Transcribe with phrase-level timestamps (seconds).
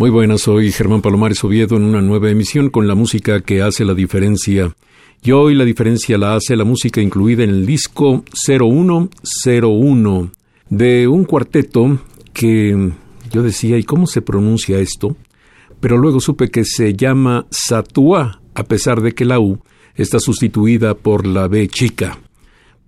[0.00, 3.84] Muy buenas, soy Germán Palomares Oviedo en una nueva emisión con la música que hace
[3.84, 4.74] la diferencia.
[5.22, 10.30] Y hoy la diferencia la hace la música incluida en el disco 0101
[10.70, 11.98] de un cuarteto
[12.32, 12.92] que
[13.30, 15.18] yo decía, ¿y cómo se pronuncia esto?
[15.80, 19.60] Pero luego supe que se llama Satua, a pesar de que la U
[19.96, 22.18] está sustituida por la B chica.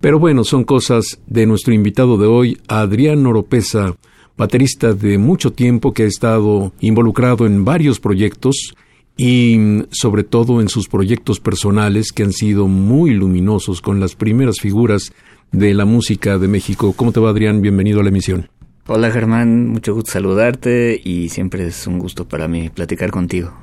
[0.01, 3.97] Pero bueno, son cosas de nuestro invitado de hoy, Adrián Oropesa,
[4.37, 8.75] baterista de mucho tiempo que ha estado involucrado en varios proyectos
[9.15, 14.59] y sobre todo en sus proyectos personales que han sido muy luminosos con las primeras
[14.59, 15.13] figuras
[15.51, 16.93] de la música de México.
[16.93, 17.61] ¿Cómo te va Adrián?
[17.61, 18.49] Bienvenido a la emisión.
[18.87, 23.53] Hola Germán, mucho gusto saludarte y siempre es un gusto para mí platicar contigo.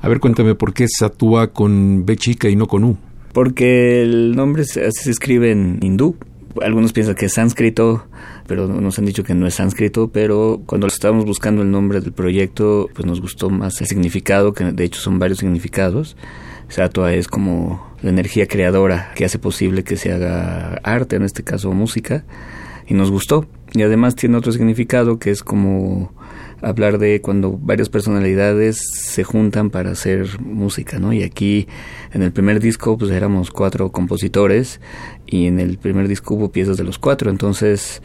[0.00, 2.96] A ver, cuéntame por qué Satua con B chica y no con U.
[3.32, 6.16] Porque el nombre se, se escribe en hindú.
[6.62, 8.06] Algunos piensan que es sánscrito,
[8.46, 12.12] pero nos han dicho que no es sánscrito, pero cuando estábamos buscando el nombre del
[12.12, 16.16] proyecto, pues nos gustó más el significado, que de hecho son varios significados.
[16.68, 21.42] Satua es como la energía creadora que hace posible que se haga arte, en este
[21.42, 22.24] caso música,
[22.86, 23.46] y nos gustó.
[23.72, 26.12] Y además tiene otro significado que es como
[26.64, 31.12] hablar de cuando varias personalidades se juntan para hacer música, ¿no?
[31.12, 31.68] Y aquí
[32.12, 34.80] en el primer disco pues éramos cuatro compositores
[35.26, 38.02] y en el primer disco hubo piezas de los cuatro, entonces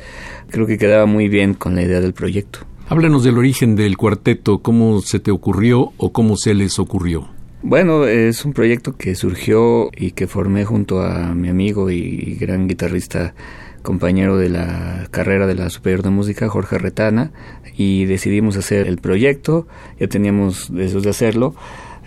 [0.50, 2.60] creo que quedaba muy bien con la idea del proyecto.
[2.88, 7.28] Háblanos del origen del cuarteto, cómo se te ocurrió o cómo se les ocurrió.
[7.62, 12.68] Bueno, es un proyecto que surgió y que formé junto a mi amigo y gran
[12.68, 13.36] guitarrista
[13.82, 17.32] compañero de la carrera de la Superior de Música, Jorge Retana,
[17.76, 19.68] y decidimos hacer el proyecto,
[20.00, 21.56] ya teníamos deseos de hacerlo,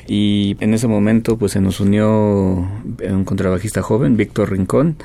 [0.06, 2.68] y en ese momento pues se nos unió
[3.08, 4.96] un contrabajista joven, Víctor Rincón,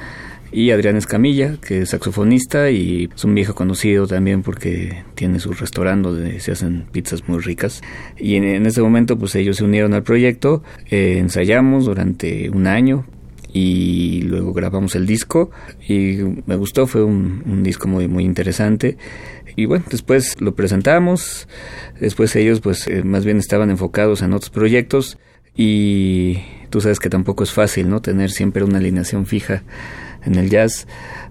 [0.51, 5.51] y Adrián Escamilla, que es saxofonista y es un viejo conocido también porque tiene su
[5.51, 7.81] restaurante donde se hacen pizzas muy ricas.
[8.17, 13.05] Y en, ese momento pues ellos se unieron al proyecto, eh, ensayamos durante un año,
[13.53, 15.51] y luego grabamos el disco
[15.87, 18.97] y me gustó, fue un, disco muy, muy interesante
[19.55, 21.47] y bueno, después lo presentamos,
[21.99, 25.17] después ellos pues eh, más bien estaban enfocados en otros proyectos
[25.55, 28.01] y tú sabes que tampoco es fácil, ¿no?
[28.01, 29.63] Tener siempre una alineación fija
[30.23, 30.87] en el jazz.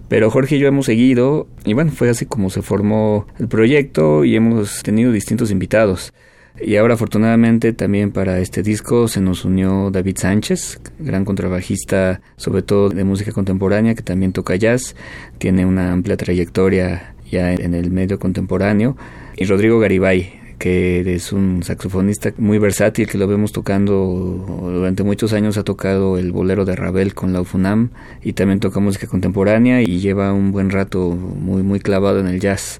[0.09, 4.25] Pero Jorge y yo hemos seguido y bueno, fue así como se formó el proyecto
[4.25, 6.13] y hemos tenido distintos invitados.
[6.59, 12.63] Y ahora afortunadamente también para este disco se nos unió David Sánchez, gran contrabajista sobre
[12.63, 14.95] todo de música contemporánea que también toca jazz,
[15.37, 18.97] tiene una amplia trayectoria ya en el medio contemporáneo,
[19.35, 25.33] y Rodrigo Garibay, que es un saxofonista muy versátil que lo vemos tocando durante muchos
[25.33, 27.89] años ha tocado el bolero de Ravel con la UFUNAM
[28.23, 32.39] y también toca música contemporánea y lleva un buen rato muy muy clavado en el
[32.39, 32.79] jazz.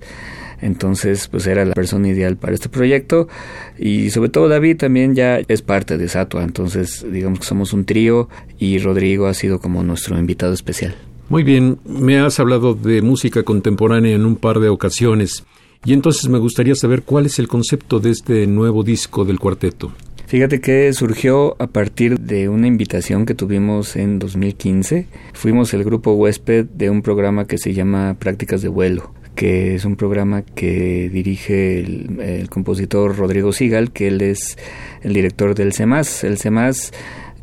[0.62, 3.28] Entonces, pues era la persona ideal para este proyecto.
[3.78, 6.44] Y sobre todo David también ya es parte de Satua.
[6.44, 10.96] Entonces, digamos que somos un trío y Rodrigo ha sido como nuestro invitado especial.
[11.30, 15.44] Muy bien, me has hablado de música contemporánea en un par de ocasiones.
[15.86, 19.92] Y entonces me gustaría saber cuál es el concepto de este nuevo disco del cuarteto.
[20.26, 25.08] Fíjate que surgió a partir de una invitación que tuvimos en 2015.
[25.34, 29.86] Fuimos el grupo huésped de un programa que se llama Prácticas de Vuelo que es
[29.86, 34.58] un programa que dirige el, compositor Rodrigo Sigal, que él es
[35.04, 36.24] el director del CEMAS.
[36.24, 36.92] El CEMAS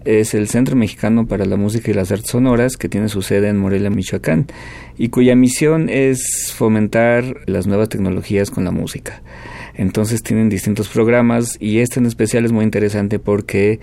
[0.05, 3.49] es el Centro Mexicano para la Música y las Artes Sonoras, que tiene su sede
[3.49, 4.49] en Morelia, Michoacán,
[4.99, 9.23] y cuya misión es fomentar las nuevas tecnologías con la música.
[9.75, 13.79] Entonces tienen distintos programas y este en especial es muy interesante porque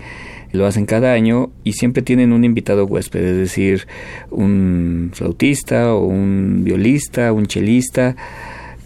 [0.52, 3.86] lo hacen cada año y siempre tienen un invitado huésped, es decir,
[4.30, 8.16] un flautista o un violista, un chelista.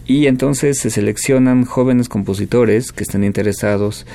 [0.05, 4.05] Y entonces se seleccionan jóvenes compositores que estén interesados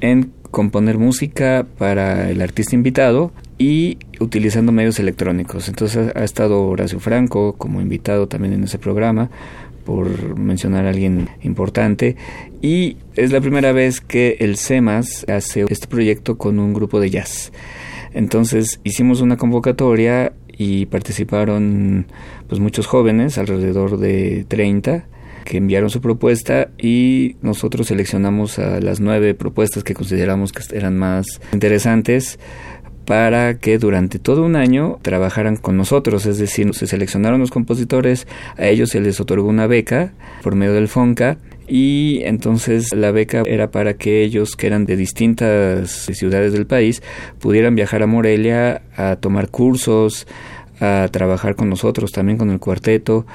[0.00, 5.68] en componer música para el artista invitado y utilizando medios electrónicos.
[5.68, 9.30] Entonces ha estado Horacio Franco como invitado también en ese programa,
[9.84, 12.16] por mencionar a alguien importante.
[12.62, 17.10] Y es la primera vez que el CEMAS hace este proyecto con un grupo de
[17.10, 17.52] jazz.
[18.12, 22.06] Entonces hicimos una convocatoria y participaron
[22.48, 25.06] pues muchos jóvenes, alrededor de 30
[25.50, 30.96] que enviaron su propuesta y nosotros seleccionamos a las nueve propuestas que consideramos que eran
[30.96, 32.38] más interesantes
[33.04, 38.28] para que durante todo un año trabajaran con nosotros, es decir, se seleccionaron los compositores,
[38.58, 40.12] a ellos se les otorgó una beca
[40.44, 44.94] por medio del FONCA y entonces la beca era para que ellos que eran de
[44.94, 47.02] distintas ciudades del país
[47.40, 50.28] pudieran viajar a Morelia a tomar cursos,
[50.78, 53.26] a trabajar con nosotros, también con el cuarteto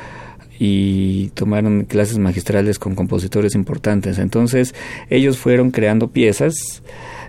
[0.60, 4.18] y tomaron clases magistrales con compositores importantes.
[4.18, 4.74] Entonces
[5.10, 6.81] ellos fueron creando piezas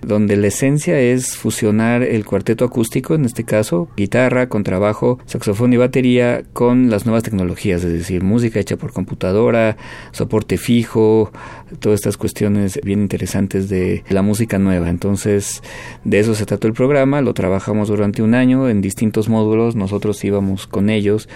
[0.03, 5.77] donde la esencia es fusionar el cuarteto acústico, en este caso, guitarra, contrabajo, saxofón y
[5.77, 9.77] batería, con las nuevas tecnologías, es decir, música hecha por computadora,
[10.13, 11.33] soporte fijo,
[11.79, 14.89] todas estas cuestiones bien interesantes de la música nueva.
[14.89, 15.63] Entonces,
[16.05, 20.23] de eso se trató el programa, lo trabajamos durante un año en distintos módulos, nosotros
[20.25, 21.29] íbamos con ellos,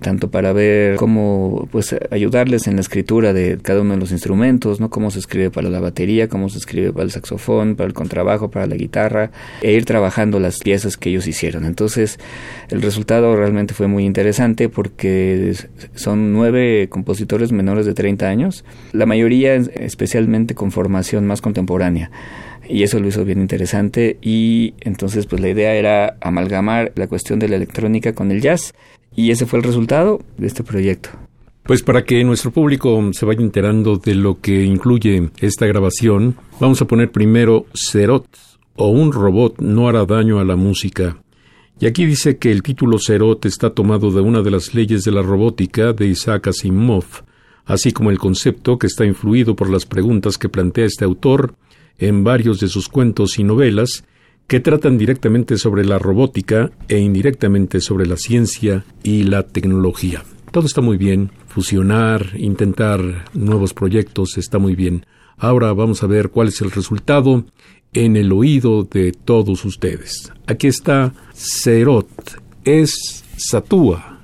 [0.00, 4.80] tanto para ver cómo pues ayudarles en la escritura de cada uno de los instrumentos,
[4.80, 4.90] ¿no?
[4.90, 8.50] cómo se escribe para la batería, cómo se escribe para el saxofón, para el trabajo
[8.50, 9.30] para la guitarra
[9.62, 11.64] e ir trabajando las piezas que ellos hicieron.
[11.64, 12.18] Entonces
[12.70, 15.54] el resultado realmente fue muy interesante porque
[15.94, 22.10] son nueve compositores menores de 30 años, la mayoría especialmente con formación más contemporánea
[22.68, 27.38] y eso lo hizo bien interesante y entonces pues la idea era amalgamar la cuestión
[27.38, 28.74] de la electrónica con el jazz
[29.16, 31.10] y ese fue el resultado de este proyecto.
[31.62, 36.80] Pues para que nuestro público se vaya enterando de lo que incluye esta grabación, vamos
[36.80, 38.26] a poner primero Cerot
[38.76, 41.18] o un robot no hará daño a la música.
[41.80, 45.12] Y aquí dice que el título Cerot está tomado de una de las leyes de
[45.12, 47.04] la robótica de Isaac Asimov,
[47.68, 51.54] así como el concepto que está influido por las preguntas que plantea este autor
[51.98, 54.04] en varios de sus cuentos y novelas
[54.48, 60.24] que tratan directamente sobre la robótica e indirectamente sobre la ciencia y la tecnología.
[60.50, 65.04] Todo está muy bien, fusionar, intentar nuevos proyectos está muy bien.
[65.36, 67.44] Ahora vamos a ver cuál es el resultado
[67.92, 70.32] en el oído de todos ustedes.
[70.46, 72.08] Aquí está Cerot,
[72.64, 74.17] es Satúa.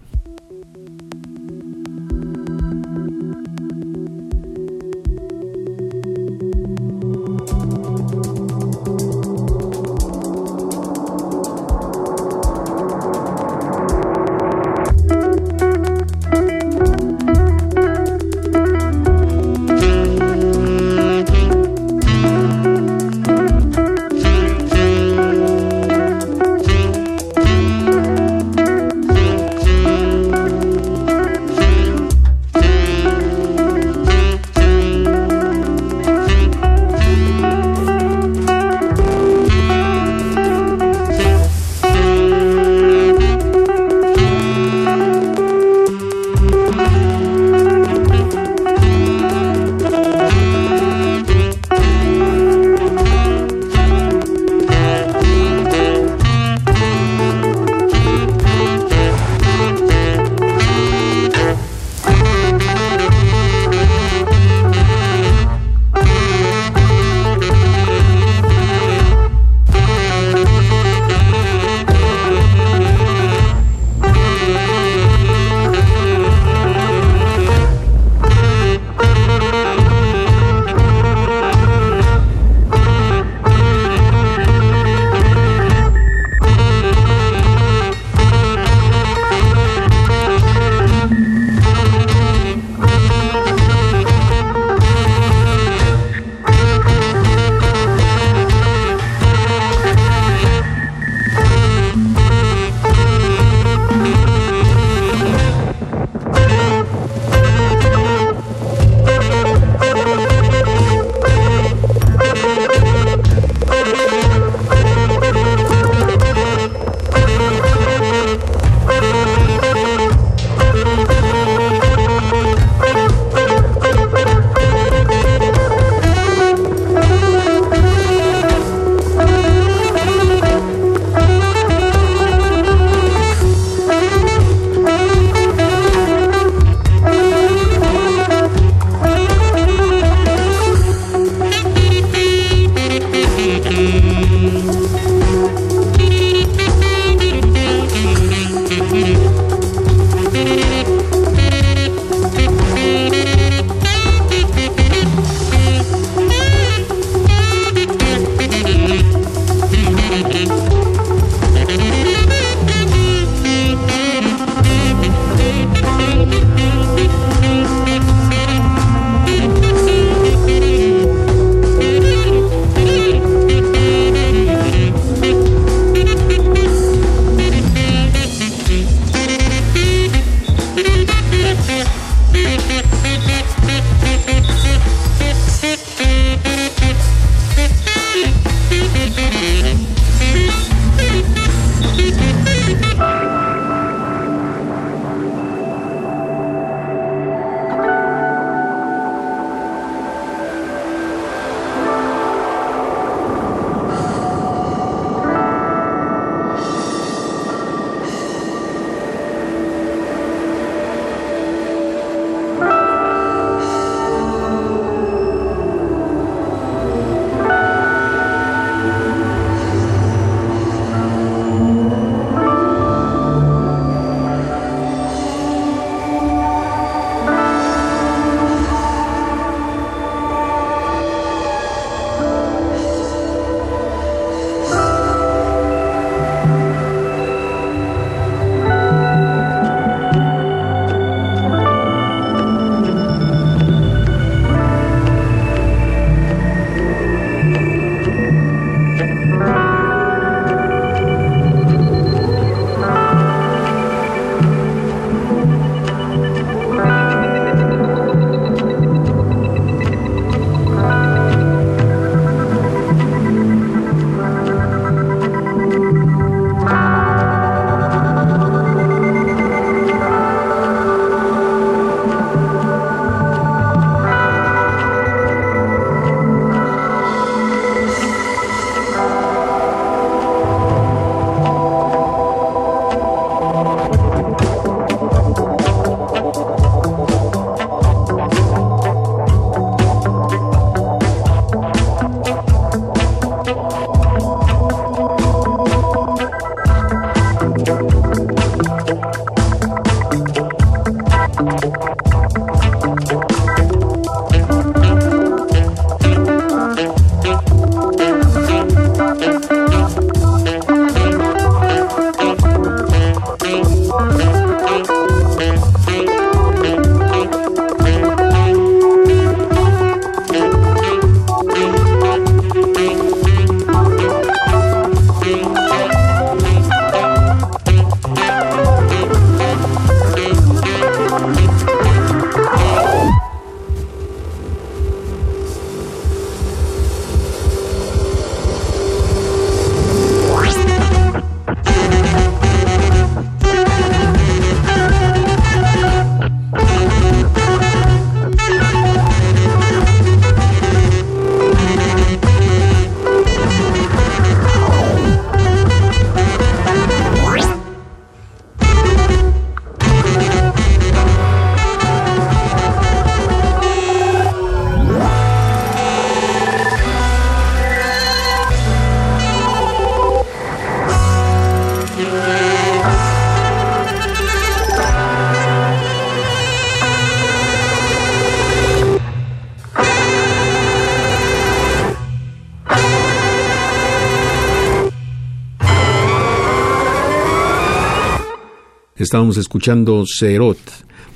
[389.15, 390.59] Estábamos escuchando Serot,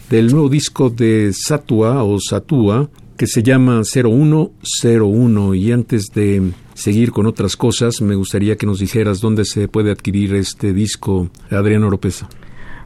[0.08, 5.54] del nuevo disco de Satua o Satua, que se llama 0101.
[5.56, 9.90] Y antes de seguir con otras cosas, me gustaría que nos dijeras dónde se puede
[9.90, 12.28] adquirir este disco, Adriano Oropesa.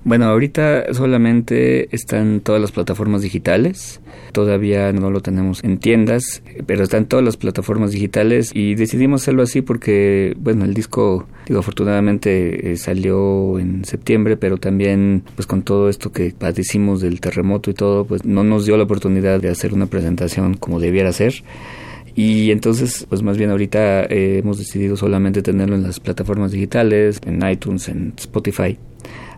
[0.04, 4.00] Bueno, ahorita solamente están todas las plataformas digitales.
[4.32, 9.44] Todavía no lo tenemos en tiendas, pero están todas las plataformas digitales y decidimos hacerlo
[9.44, 15.62] así porque, bueno, el disco, digo, afortunadamente eh, salió en septiembre, pero también, pues con
[15.62, 19.50] todo esto que padecimos del terremoto y todo, pues no nos dio la oportunidad de
[19.50, 21.44] hacer una presentación como debiera ser.
[22.14, 27.20] Y entonces, pues más bien ahorita eh, hemos decidido solamente tenerlo en las plataformas digitales,
[27.24, 28.78] en iTunes, en Spotify.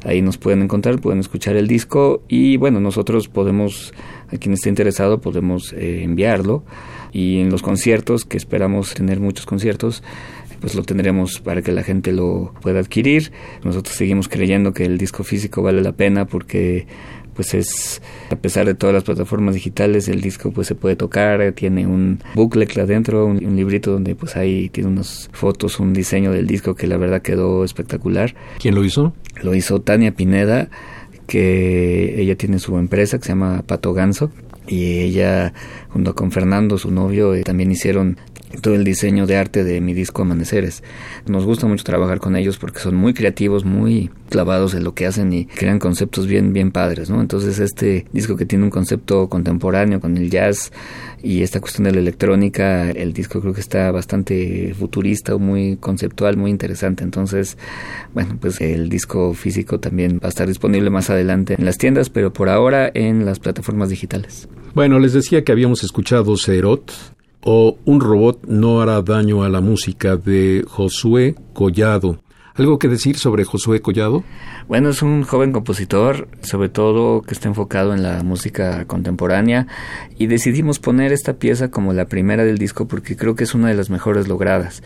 [0.04, 3.95] Ahí nos pueden encontrar, pueden escuchar el disco y bueno, nosotros podemos,
[4.31, 6.62] a quien esté interesado, podemos eh, enviarlo
[7.12, 10.02] y en los conciertos, que esperamos tener muchos conciertos,
[10.61, 13.33] pues lo tendremos para que la gente lo pueda adquirir.
[13.62, 16.87] Nosotros seguimos creyendo que el disco físico vale la pena porque
[17.35, 21.53] pues es, a pesar de todas las plataformas digitales, el disco pues se puede tocar,
[21.53, 26.33] tiene un booklet adentro, un, un, librito donde pues ahí tiene unas fotos, un diseño
[26.33, 28.35] del disco que la verdad quedó espectacular.
[28.59, 29.14] ¿Quién lo hizo?
[29.43, 30.69] Lo hizo Tania Pineda,
[31.26, 34.31] que ella tiene su empresa que se llama Pato Ganso
[34.67, 35.53] y ella
[35.91, 38.19] junto con Fernando, su novio, eh, también hicieron
[38.61, 40.82] todo el diseño de arte de mi disco Amaneceres.
[41.26, 45.06] Nos gusta mucho trabajar con ellos porque son muy creativos, muy clavados en lo que
[45.06, 47.20] hacen y crean conceptos bien, bien padres, ¿no?
[47.20, 50.73] Entonces este disco que tiene un concepto contemporáneo con el jazz
[51.23, 56.37] y esta cuestión de la electrónica, el disco creo que está bastante futurista, muy conceptual,
[56.37, 57.02] muy interesante.
[57.02, 57.56] Entonces,
[58.12, 62.11] bueno, pues el disco físico también va a estar disponible más adelante en las tiendas,
[62.11, 64.49] pero por ahora en las plataformas digitales.
[64.75, 66.92] Bueno, les decía que habíamos escuchado Serot,
[67.45, 72.24] o Un robot no hará daño a la música de Josué Collado.
[72.56, 74.23] ¿Algo que decir sobre Josué Collado?
[74.68, 79.66] Bueno, es un joven compositor, sobre todo que está enfocado en la música contemporánea
[80.18, 83.66] y decidimos poner esta pieza como la primera del disco porque creo que es una
[83.68, 84.84] de las mejores logradas,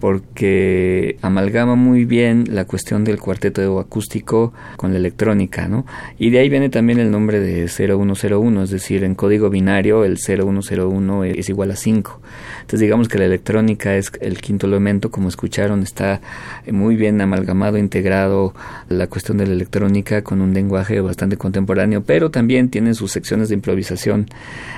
[0.00, 5.84] porque amalgama muy bien la cuestión del cuarteto acústico con la electrónica, ¿no?
[6.18, 10.16] Y de ahí viene también el nombre de 0101, es decir, en código binario el
[10.16, 12.18] 0101 es igual a 5.
[12.62, 16.22] Entonces digamos que la electrónica es el quinto elemento, como escucharon, está
[16.66, 18.54] muy bien amalgamado, integrado
[18.88, 23.48] la cuestión de la electrónica con un lenguaje bastante contemporáneo, pero también tiene sus secciones
[23.48, 24.26] de improvisación,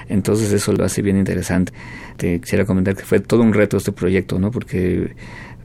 [0.08, 1.72] entonces eso lo hace bien interesante.
[2.16, 4.52] Te quisiera comentar que fue todo un reto este proyecto, ¿no?
[4.52, 5.16] Porque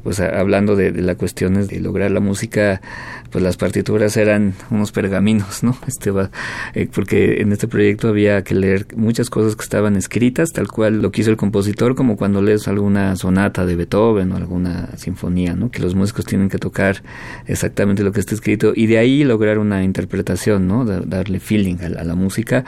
[0.04, 2.82] pues hablando de, de las cuestiones de lograr la música,
[3.32, 5.78] pues las partituras eran unos pergaminos, ¿no?
[5.88, 6.32] Este va,
[6.74, 11.02] eh, porque en este proyecto había que leer muchas cosas que estaban escritas, tal cual
[11.02, 15.72] lo quiso el compositor, como cuando lees alguna sonata de Beethoven o alguna sinfonía, ¿no?
[15.72, 17.04] Que los músicos tienen que tocar
[17.46, 20.86] exactamente lo que está escrito y de ahí lograr una interpretación, ¿no?
[20.86, 22.66] darle feeling a la música.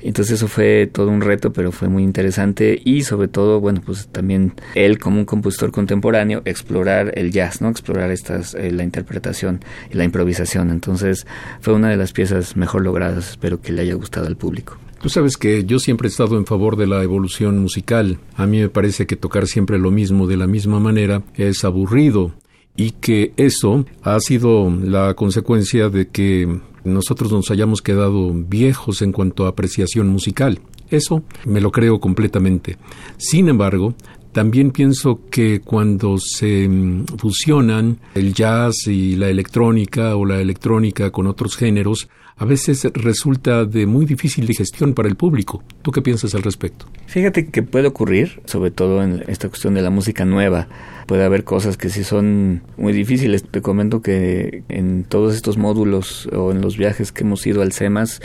[0.00, 4.08] Entonces eso fue todo un reto, pero fue muy interesante y sobre todo, bueno, pues
[4.08, 7.68] también él como un compositor contemporáneo explorar el jazz, ¿no?
[7.70, 9.60] Explorar estas eh, la interpretación
[9.94, 10.70] la improvisación.
[10.70, 11.26] Entonces
[11.60, 13.30] fue una de las piezas mejor logradas.
[13.30, 14.76] Espero que le haya gustado al público.
[15.00, 18.18] Tú sabes que yo siempre he estado en favor de la evolución musical.
[18.36, 22.32] A mí me parece que tocar siempre lo mismo de la misma manera es aburrido
[22.76, 29.12] y que eso ha sido la consecuencia de que nosotros nos hayamos quedado viejos en
[29.12, 30.60] cuanto a apreciación musical.
[30.90, 32.78] Eso me lo creo completamente.
[33.16, 33.94] Sin embargo,
[34.34, 41.12] también pienso que cuando se mm, fusionan el jazz y la electrónica o la electrónica
[41.12, 45.62] con otros géneros, a veces resulta de muy difícil digestión para el público.
[45.82, 46.86] ¿Tú qué piensas al respecto?
[47.06, 50.66] Fíjate que puede ocurrir, sobre todo en esta cuestión de la música nueva.
[51.06, 53.44] Puede haber cosas que sí son muy difíciles.
[53.44, 57.72] Te comento que en todos estos módulos o en los viajes que hemos ido al
[57.72, 58.20] CEMAS,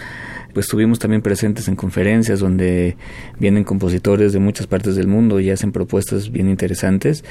[0.54, 2.98] pues estuvimos también presentes en conferencias donde
[3.40, 7.24] vienen compositores de muchas partes del mundo y hacen propuestas bien interesantes.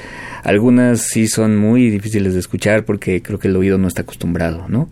[0.43, 4.69] Algunas sí son muy difíciles de escuchar porque creo que el oído no está acostumbrado,
[4.69, 4.87] ¿no?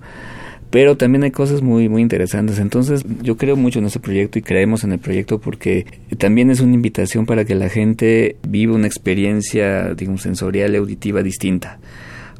[0.69, 2.59] Pero también hay cosas muy muy interesantes.
[2.59, 5.85] Entonces, yo creo mucho en ese proyecto y creemos en el proyecto porque
[6.17, 11.23] también es una invitación para que la gente viva una experiencia, digamos, sensorial y auditiva
[11.23, 11.79] distinta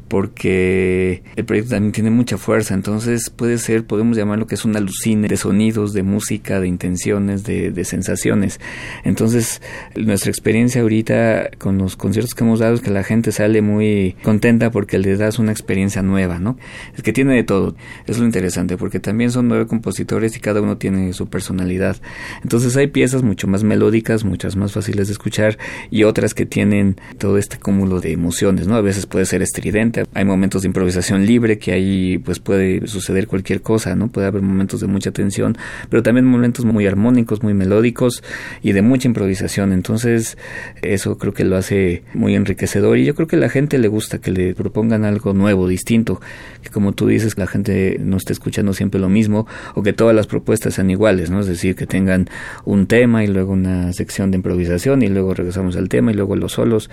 [0.08, 4.76] porque el proyecto también tiene mucha fuerza, entonces puede ser, podemos llamarlo que es un
[4.76, 8.60] alucine de sonidos, de música, de intenciones, de, de, sensaciones.
[9.04, 9.62] Entonces,
[9.94, 14.16] nuestra experiencia ahorita con los conciertos que hemos dado es que la gente sale muy
[14.22, 16.58] contenta porque le das una experiencia nueva, ¿no?
[16.96, 20.60] Es que tiene de todo, es lo interesante, porque también son nueve compositores y cada
[20.60, 21.96] uno tiene su personalidad.
[22.42, 25.58] Entonces hay piezas mucho más melódicas, muchas más fáciles de escuchar
[25.90, 28.76] y otras que tienen todo este cúmulo de emociones, ¿no?
[28.76, 33.26] A veces puede ser estridente, hay momentos de improvisación libre que ahí pues puede suceder
[33.26, 34.08] cualquier cosa, ¿no?
[34.08, 35.56] Puede haber momentos de mucha tensión,
[35.88, 38.22] pero también momentos muy armónicos, muy melódicos
[38.62, 39.72] y de mucha improvisación.
[39.72, 40.38] Entonces,
[40.82, 43.88] eso creo que lo hace muy enriquecedor y yo creo que a la gente le
[43.88, 46.20] gusta que le propongan algo nuevo, distinto,
[46.62, 50.14] que como tú dices, la gente no esté escuchando siempre lo mismo o que todas
[50.14, 51.40] las propuestas sean iguales, ¿no?
[51.40, 52.28] Es decir, que tengan
[52.64, 56.36] un tema y luego una sección de improvisación y luego regresamos al tema y luego
[56.36, 56.90] los solos.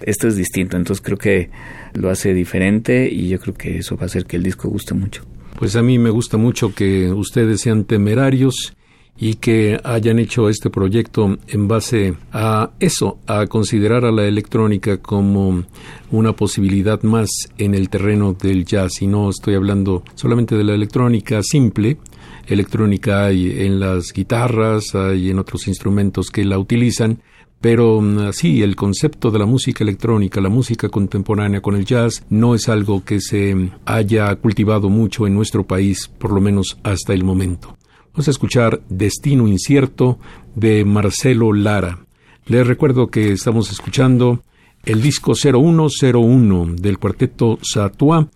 [0.00, 1.50] Esto es distinto, entonces creo que
[1.94, 4.94] lo hace diferente y yo creo que eso va a hacer que el disco guste
[4.94, 5.22] mucho.
[5.58, 8.74] Pues a mí me gusta mucho que ustedes sean temerarios
[9.20, 14.98] y que hayan hecho este proyecto en base a eso, a considerar a la electrónica
[14.98, 15.64] como
[16.12, 19.02] una posibilidad más en el terreno del jazz.
[19.02, 21.98] Y no estoy hablando solamente de la electrónica simple,
[22.46, 27.20] electrónica hay en las guitarras, hay en otros instrumentos que la utilizan,
[27.60, 32.24] pero mm, sí, el concepto de la música electrónica, la música contemporánea con el jazz,
[32.30, 37.12] no es algo que se haya cultivado mucho en nuestro país, por lo menos hasta
[37.12, 37.76] el momento.
[38.12, 40.18] Vamos a escuchar Destino Incierto
[40.54, 42.00] de Marcelo Lara.
[42.46, 44.42] Les recuerdo que estamos escuchando
[44.84, 48.28] el disco 0101 del cuarteto Satua,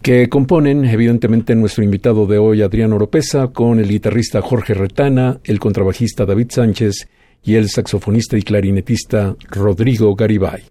[0.00, 5.58] que componen evidentemente nuestro invitado de hoy, Adrián Oropesa, con el guitarrista Jorge Retana, el
[5.58, 7.08] contrabajista David Sánchez
[7.42, 10.62] y el saxofonista y clarinetista Rodrigo Garibay.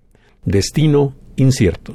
[0.43, 1.93] Destino incierto.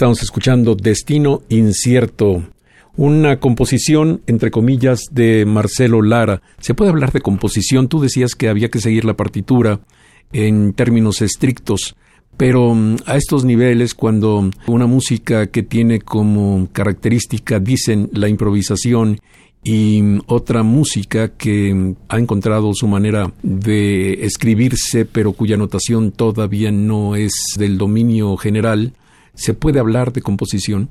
[0.00, 2.42] Estamos escuchando Destino Incierto,
[2.96, 6.40] una composición, entre comillas, de Marcelo Lara.
[6.58, 7.86] ¿Se puede hablar de composición?
[7.86, 9.80] Tú decías que había que seguir la partitura
[10.32, 11.96] en términos estrictos,
[12.38, 19.20] pero mm, a estos niveles, cuando una música que tiene como característica, dicen, la improvisación
[19.62, 27.16] y otra música que ha encontrado su manera de escribirse, pero cuya notación todavía no
[27.16, 28.94] es del dominio general,
[29.40, 30.90] ¿Se puede hablar de composición?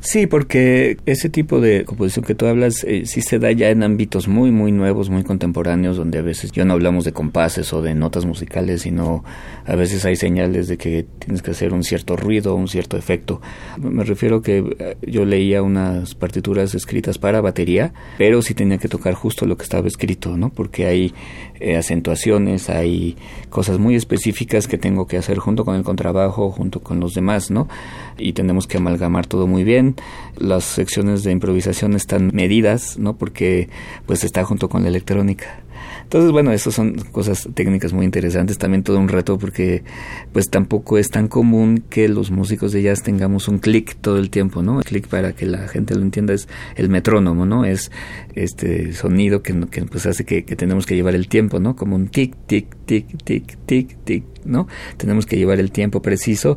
[0.00, 3.84] Sí, porque ese tipo de composición que tú hablas eh, sí se da ya en
[3.84, 7.80] ámbitos muy, muy nuevos, muy contemporáneos, donde a veces ya no hablamos de compases o
[7.80, 9.24] de notas musicales, sino
[9.64, 13.40] a veces hay señales de que tienes que hacer un cierto ruido, un cierto efecto.
[13.78, 18.88] Me refiero que eh, yo leía unas partituras escritas para batería, pero sí tenía que
[18.88, 20.50] tocar justo lo que estaba escrito, ¿no?
[20.50, 21.14] Porque hay
[21.60, 23.16] eh, acentuaciones, hay
[23.50, 27.50] cosas muy específicas que tengo que hacer junto con el contrabajo, junto con los demás,
[27.50, 27.68] ¿no?
[28.18, 29.96] Y tenemos que amalgamar todo muy bien
[30.38, 33.16] las secciones de improvisación están medidas, ¿no?
[33.16, 33.68] Porque
[34.06, 35.60] pues está junto con la electrónica.
[36.06, 39.82] Entonces, bueno, eso son cosas técnicas muy interesantes, también todo un reto porque
[40.32, 44.30] pues tampoco es tan común que los músicos de jazz tengamos un clic todo el
[44.30, 44.78] tiempo, ¿no?
[44.78, 47.64] El clic para que la gente lo entienda es el metrónomo, ¿no?
[47.64, 47.90] Es
[48.36, 51.74] este sonido que, que pues hace que, que tenemos que llevar el tiempo, ¿no?
[51.74, 54.68] Como un tic, tic, tic, tic, tic, tic, ¿no?
[54.98, 56.56] Tenemos que llevar el tiempo preciso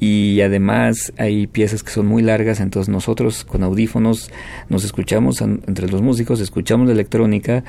[0.00, 4.30] y además hay piezas que son muy largas, entonces nosotros con audífonos
[4.68, 7.64] nos escuchamos entre los músicos, escuchamos la electrónica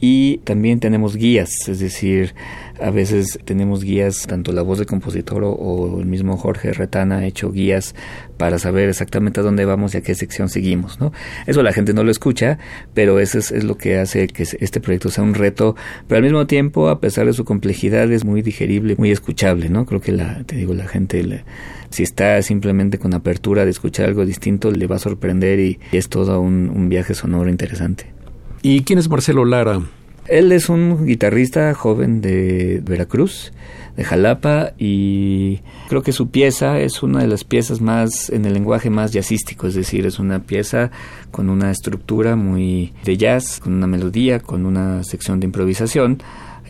[0.00, 2.34] y también tenemos guías, es decir,
[2.80, 7.26] a veces tenemos guías, tanto la voz del compositor o, el mismo Jorge Retana ha
[7.26, 7.94] hecho guías
[8.36, 11.12] para saber exactamente a dónde vamos y a qué sección seguimos, ¿no?
[11.46, 12.58] Eso la gente no lo escucha,
[12.92, 16.46] pero eso es, lo que hace que este proyecto sea un reto, pero al mismo
[16.46, 19.86] tiempo, a pesar de su complejidad, es muy digerible, muy escuchable, ¿no?
[19.86, 21.44] Creo que la, te digo, la gente,
[21.88, 26.10] si está simplemente con apertura de escuchar algo distinto, le va a sorprender y, es
[26.10, 28.16] todo un, un viaje sonoro interesante.
[28.62, 29.80] ¿Y quién es Marcelo Lara?
[30.28, 33.52] Él es un guitarrista joven de Veracruz,
[33.96, 38.54] de Jalapa, y creo que su pieza es una de las piezas más, en el
[38.54, 40.90] lenguaje más jazzístico, es decir, es una pieza
[41.30, 46.18] con una estructura muy de jazz, con una melodía, con una sección de improvisación,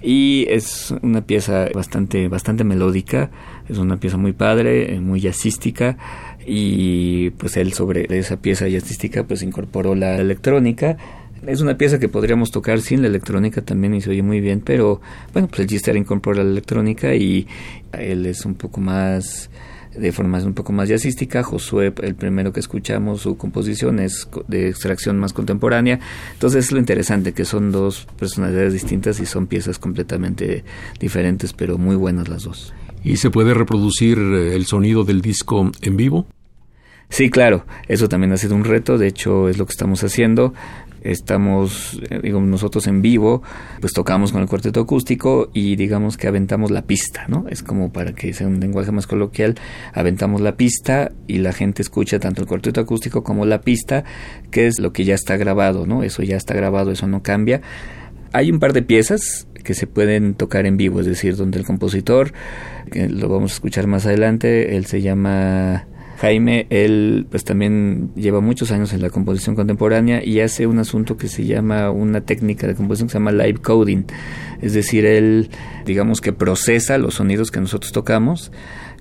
[0.02, 3.30] y es una pieza bastante, bastante melódica,
[3.68, 5.96] es una pieza muy padre, muy jazzística,
[6.46, 10.98] y pues él sobre esa pieza jazzística pues incorporó la electrónica,
[11.46, 14.60] es una pieza que podríamos tocar sin la electrónica también y se oye muy bien,
[14.60, 15.00] pero
[15.32, 17.46] bueno, pues el Gister incorpora la electrónica y
[17.92, 19.50] él es un poco más
[19.96, 21.42] de formación un poco más jazzística.
[21.42, 26.00] Josué, el primero que escuchamos, su composición es de extracción más contemporánea.
[26.34, 30.64] Entonces es lo interesante, que son dos personalidades distintas y son piezas completamente
[31.00, 32.74] diferentes, pero muy buenas las dos.
[33.04, 36.26] ¿Y se puede reproducir eh, el sonido del disco en vivo?
[37.08, 40.54] Sí, claro, eso también ha sido un reto, de hecho es lo que estamos haciendo
[41.10, 43.42] estamos, eh, digamos, nosotros en vivo,
[43.80, 47.46] pues tocamos con el cuarteto acústico y digamos que aventamos la pista, ¿no?
[47.48, 49.54] Es como para que sea un lenguaje más coloquial,
[49.92, 54.04] aventamos la pista y la gente escucha tanto el cuarteto acústico como la pista,
[54.50, 56.02] que es lo que ya está grabado, ¿no?
[56.02, 57.60] Eso ya está grabado, eso no cambia.
[58.32, 61.64] Hay un par de piezas que se pueden tocar en vivo, es decir, donde el
[61.64, 62.32] compositor,
[62.90, 68.40] que lo vamos a escuchar más adelante, él se llama Jaime, él pues también lleva
[68.40, 72.66] muchos años en la composición contemporánea y hace un asunto que se llama una técnica
[72.66, 74.04] de composición que se llama live coding.
[74.62, 75.50] Es decir, él
[75.84, 78.50] digamos que procesa los sonidos que nosotros tocamos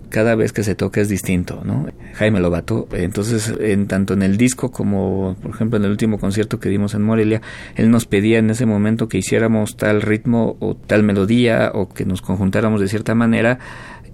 [0.09, 1.87] cada vez que se toca es distinto, ¿no?
[2.13, 6.59] Jaime Lobato, entonces, en tanto en el disco como, por ejemplo, en el último concierto
[6.59, 7.41] que dimos en Morelia,
[7.75, 12.05] él nos pedía en ese momento que hiciéramos tal ritmo o tal melodía o que
[12.05, 13.59] nos conjuntáramos de cierta manera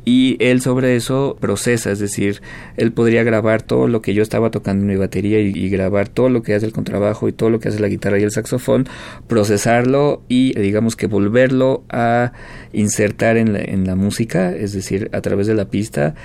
[0.03, 2.41] y él sobre eso procesa, es decir,
[2.77, 6.29] él podría grabar todo lo que yo estaba tocando en mi batería y, grabar todo
[6.29, 8.87] lo que hace el contrabajo y todo lo que hace la guitarra y el saxofón,
[9.27, 12.33] procesarlo y digamos que volverlo a
[12.73, 16.15] insertar en la, en la música, es decir, a través de la pista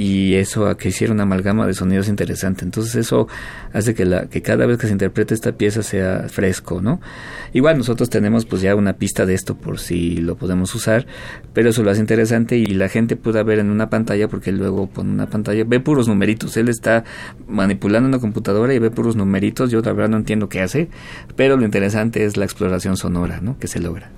[0.00, 2.64] y eso a que hiciera una amalgama de sonidos interesante.
[2.64, 3.28] Entonces eso
[3.74, 7.02] hace que, cada vez que se interprete esta pieza sea fresco, ¿no?
[7.52, 11.06] Igual nosotros tenemos pues ya una pista de esto por si lo podemos usar,
[11.52, 14.86] pero eso lo hace interesante y la gente pueda ver en una pantalla porque luego
[14.86, 17.04] pone una pantalla, ve puros numeritos, él está
[17.46, 20.88] manipulando una computadora y ve puros numeritos, yo la verdad no entiendo qué hace,
[21.36, 23.58] pero lo interesante es la exploración sonora, ¿no?
[23.58, 24.10] Que se logra.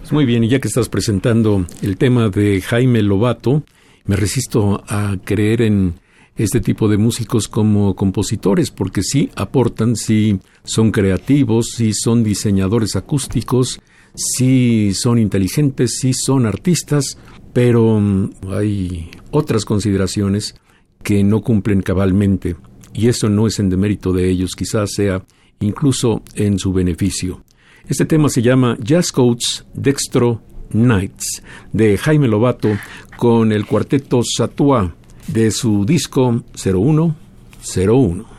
[0.00, 3.64] Pues muy bien, y ya que estás presentando el tema de Jaime Lobato,
[4.06, 5.94] me resisto a creer en
[6.36, 12.94] este tipo de músicos como compositores, porque sí aportan, sí son creativos, sí son diseñadores
[12.94, 13.80] acústicos,
[14.14, 17.18] sí son inteligentes, sí son artistas,
[17.52, 20.54] pero mm, hay otras consideraciones
[21.02, 22.56] que no cumplen cabalmente,
[22.92, 25.24] y eso no es en demérito de ellos, quizás sea
[25.60, 27.44] incluso en su beneficio.
[27.88, 32.70] Este tema se llama Jazz Coats Dextro Nights de Jaime Lobato
[33.16, 34.94] con el cuarteto Satua
[35.28, 38.35] de su disco 0101.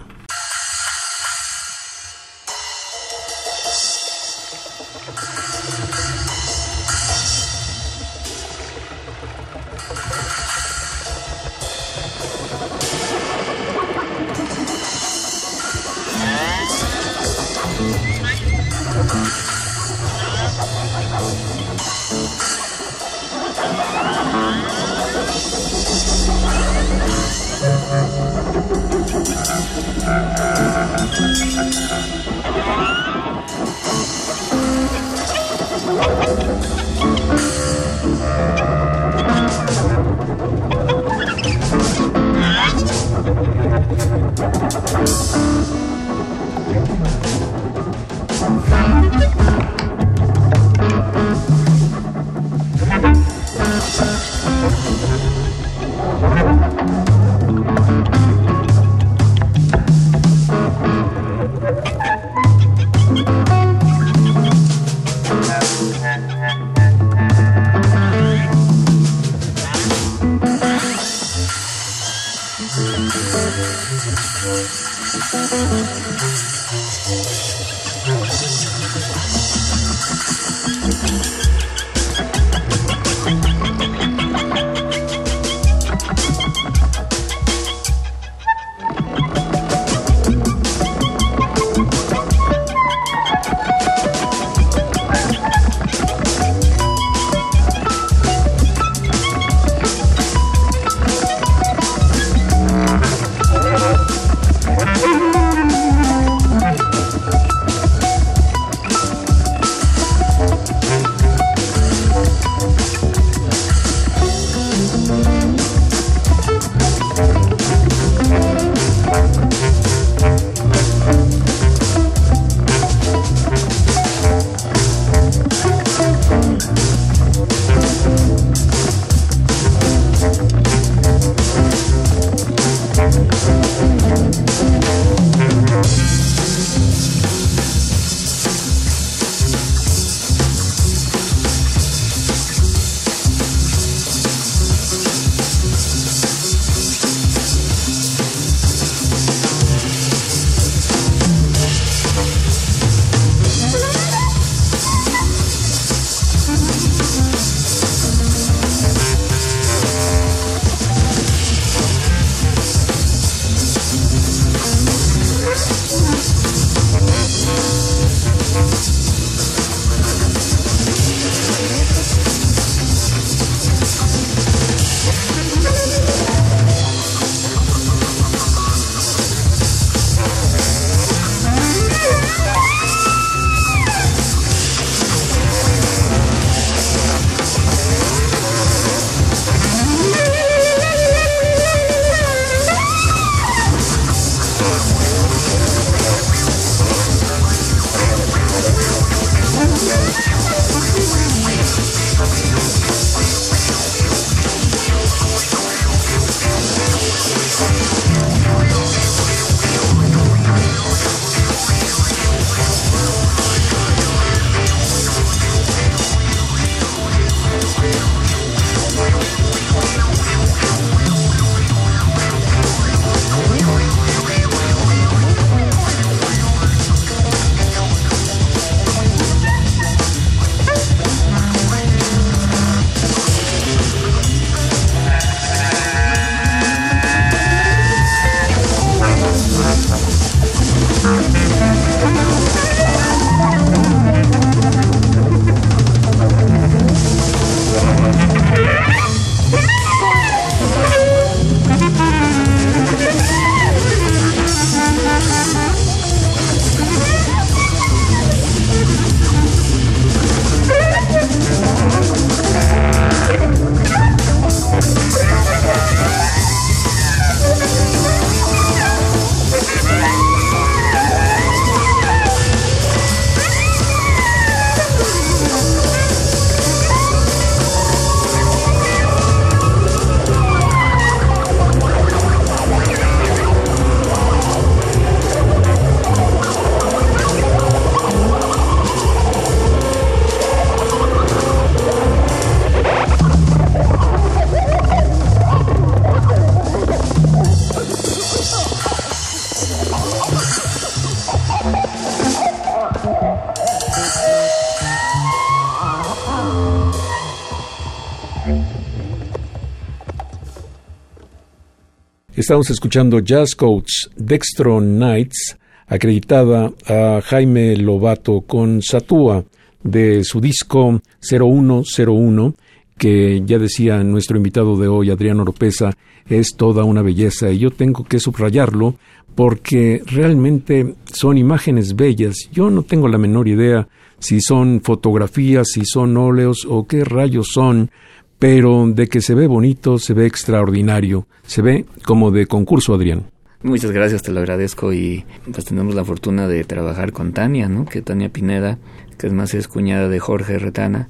[312.48, 319.44] Estamos escuchando Jazz Coach Dextro Nights, acreditada a Jaime Lobato con Satúa
[319.84, 322.56] de su disco 0101,
[322.98, 325.92] que ya decía nuestro invitado de hoy, Adriano Oropesa,
[326.30, 328.96] es toda una belleza y yo tengo que subrayarlo
[329.36, 332.50] porque realmente son imágenes bellas.
[332.54, 333.90] Yo no tengo la menor idea
[334.20, 337.92] si son fotografías, si son óleos o qué rayos son,
[338.40, 343.26] pero de que se ve bonito, se ve extraordinario, se ve como de concurso, Adrián.
[343.64, 347.86] Muchas gracias, te lo agradezco y pues tenemos la fortuna de trabajar con Tania, ¿no?
[347.86, 348.78] Que Tania Pineda,
[349.18, 351.10] que además es cuñada de Jorge Retana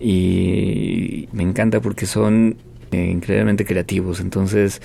[0.00, 2.56] y me encanta porque son
[2.90, 4.80] eh, increíblemente creativos, entonces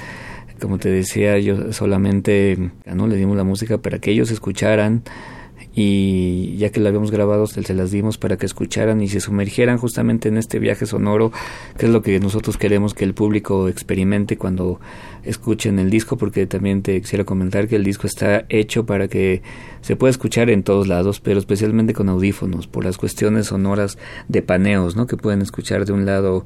[0.60, 5.04] como te decía, yo solamente no le dimos la música para que ellos escucharan
[5.80, 9.78] y ya que la habíamos grabado se las dimos para que escucharan y se sumergieran
[9.78, 11.32] justamente en este viaje sonoro
[11.78, 14.80] que es lo que nosotros queremos que el público experimente cuando
[15.24, 19.44] escuchen el disco porque también te quisiera comentar que el disco está hecho para que
[19.82, 24.42] se pueda escuchar en todos lados pero especialmente con audífonos por las cuestiones sonoras de
[24.42, 25.06] paneos ¿no?
[25.06, 26.44] que pueden escuchar de un lado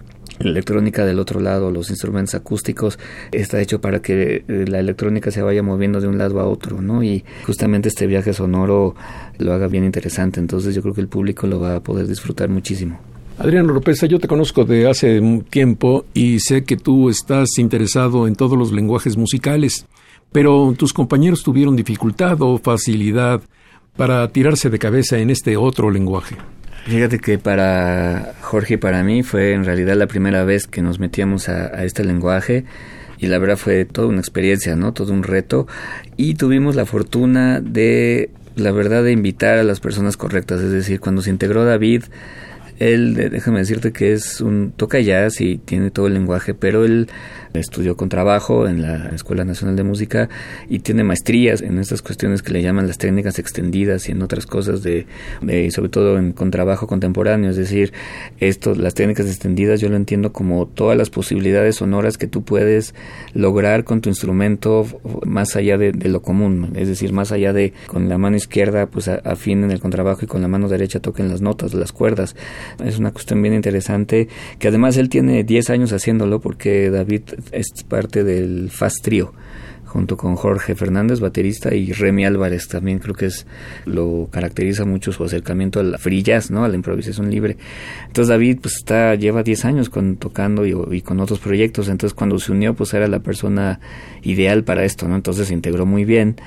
[0.49, 2.99] electrónica del otro lado, los instrumentos acústicos,
[3.31, 6.81] está hecho para que eh, la electrónica se vaya moviendo de un lado a otro,
[6.81, 7.03] ¿no?
[7.03, 8.95] Y justamente este viaje sonoro
[9.37, 12.49] lo haga bien interesante, entonces yo creo que el público lo va a poder disfrutar
[12.49, 12.99] muchísimo.
[13.37, 15.19] Adriano López, yo te conozco de hace
[15.49, 19.87] tiempo y sé que tú estás interesado en todos los lenguajes musicales,
[20.31, 23.41] pero tus compañeros tuvieron dificultad o facilidad
[23.97, 26.35] para tirarse de cabeza en este otro lenguaje.
[26.86, 30.99] Fíjate que para Jorge y para mí fue en realidad la primera vez que nos
[30.99, 32.65] metíamos a, este lenguaje
[33.19, 34.91] y la verdad fue toda una experiencia, ¿no?
[34.91, 35.67] Todo un reto
[36.17, 40.99] y tuvimos la fortuna de, la verdad, de invitar a las personas correctas, es decir,
[40.99, 42.05] cuando se integró David,
[42.79, 47.09] él, déjame decirte que es un toca jazz y tiene todo el lenguaje, pero él
[47.54, 50.30] estudió con trabajo en la Escuela Nacional de Música
[50.70, 54.45] y tiene maestrías en estas cuestiones que le llaman las técnicas extendidas y en otras
[54.45, 55.06] cosas de,
[55.72, 57.93] sobre todo en contrabajo contemporáneo, es decir,
[58.39, 62.93] esto, las técnicas extendidas yo lo entiendo como todas las posibilidades sonoras que tú puedes
[63.34, 64.86] lograr con tu instrumento
[65.26, 69.08] más allá de, lo común, es decir, más allá de con la mano izquierda pues
[69.08, 72.36] afinen el contrabajo y con la mano derecha toquen las notas, las cuerdas.
[72.84, 74.28] Es una cuestión bien interesante
[74.60, 79.33] que además él tiene 10 años haciéndolo porque David es parte del Fast Trio
[79.91, 83.45] junto con Jorge Fernández, baterista, y Remy Álvarez también creo que es
[83.85, 86.63] lo caracteriza mucho su acercamiento al free jazz, ¿no?
[86.63, 87.57] a la improvisación libre.
[88.07, 92.15] Entonces David pues está lleva 10 años con tocando y, y, con otros proyectos, entonces
[92.15, 93.81] cuando se unió pues era la persona
[94.23, 95.15] ideal para esto, ¿no?
[95.15, 96.37] Entonces se integró muy bien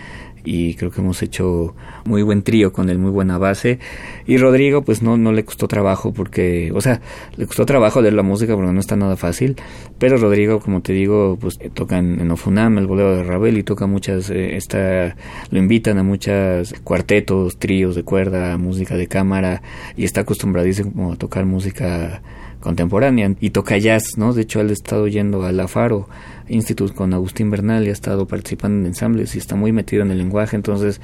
[0.45, 1.74] y creo que hemos hecho
[2.05, 3.78] muy buen trío con él, muy buena base.
[4.26, 7.01] Y Rodrigo, pues no, no le costó trabajo porque, o sea,
[7.36, 9.57] le costó trabajo leer la música porque no está nada fácil.
[9.99, 13.86] Pero Rodrigo, como te digo, pues toca en, Ofunam, el bolero de Ravel y toca
[13.86, 15.16] muchas, eh, está,
[15.51, 19.62] lo invitan a muchas cuartetos, tríos de cuerda, música de cámara
[19.97, 22.22] y está acostumbradísimo a tocar música
[22.65, 24.33] contemporánea y toca jazz, ¿no?
[24.33, 26.09] De hecho, él ha estado yendo a La Faro
[26.49, 30.11] Institute con Agustín Bernal y ha estado participando en ensambles y está muy metido en
[30.11, 31.01] el lenguaje, entonces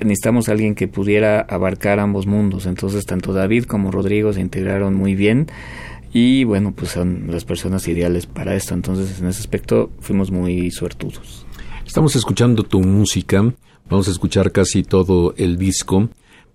[0.00, 2.66] necesitamos alguien que pudiera abarcar ambos mundos.
[2.66, 5.46] Entonces, tanto David como Rodrigo se integraron muy bien
[6.12, 8.72] y bueno, pues son las personas ideales para esto.
[8.74, 11.46] Entonces, en ese aspecto fuimos muy suertudos.
[11.86, 13.52] Estamos escuchando tu música,
[13.90, 16.08] vamos a escuchar casi todo el disco.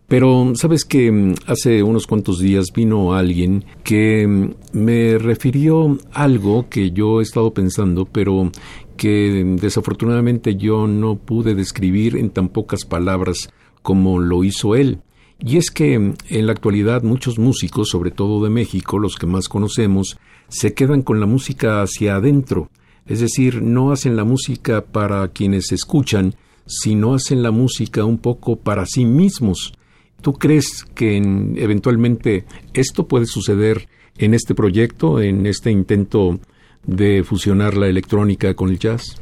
[0.10, 6.68] Pero sabes que mm, hace unos cuantos días vino alguien que mm, me refirió algo
[6.68, 8.52] que yo he estado pensando, pero
[8.98, 13.52] que mm, desafortunadamente yo no pude describir en tan pocas palabras
[13.84, 15.00] como lo hizo él.
[15.38, 19.48] Y es que en la actualidad muchos músicos, sobre todo de México, los que más
[19.48, 20.18] conocemos,
[20.50, 22.72] se quedan con la música hacia adentro,
[23.06, 26.36] es decir, no hacen la música para quienes escuchan,
[26.66, 29.74] sino hacen la música un poco para sí mismos.
[30.22, 36.40] ¿Tú crees que eventualmente esto puede suceder en este proyecto, en este intento
[36.86, 39.16] de fusionar la electrónica con el jazz?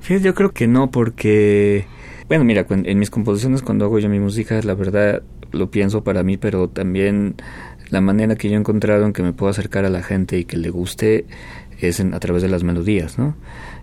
[0.00, 1.86] Fíjate, yo creo que no, porque,
[2.28, 5.22] bueno, mira, en mis composiciones cuando hago yo mi música, la verdad
[5.52, 7.36] lo pienso para mí, pero también
[7.90, 10.44] la manera que yo he encontrado en que me puedo acercar a la gente y
[10.44, 11.26] que le guste
[11.78, 13.36] es a través de las melodías, ¿no?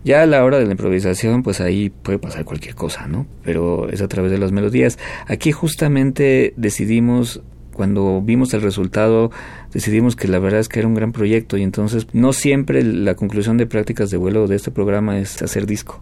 [0.04, 3.28] Ya a la hora de la improvisación, pues ahí puede pasar cualquier cosa, ¿no?
[3.44, 4.98] Pero es a través de las melodías.
[5.28, 7.42] Aquí justamente decidimos
[7.80, 9.32] cuando vimos el resultado
[9.72, 13.16] decidimos que la verdad es que era un gran proyecto y entonces no siempre la
[13.16, 16.02] conclusión de prácticas de vuelo de este programa es hacer disco.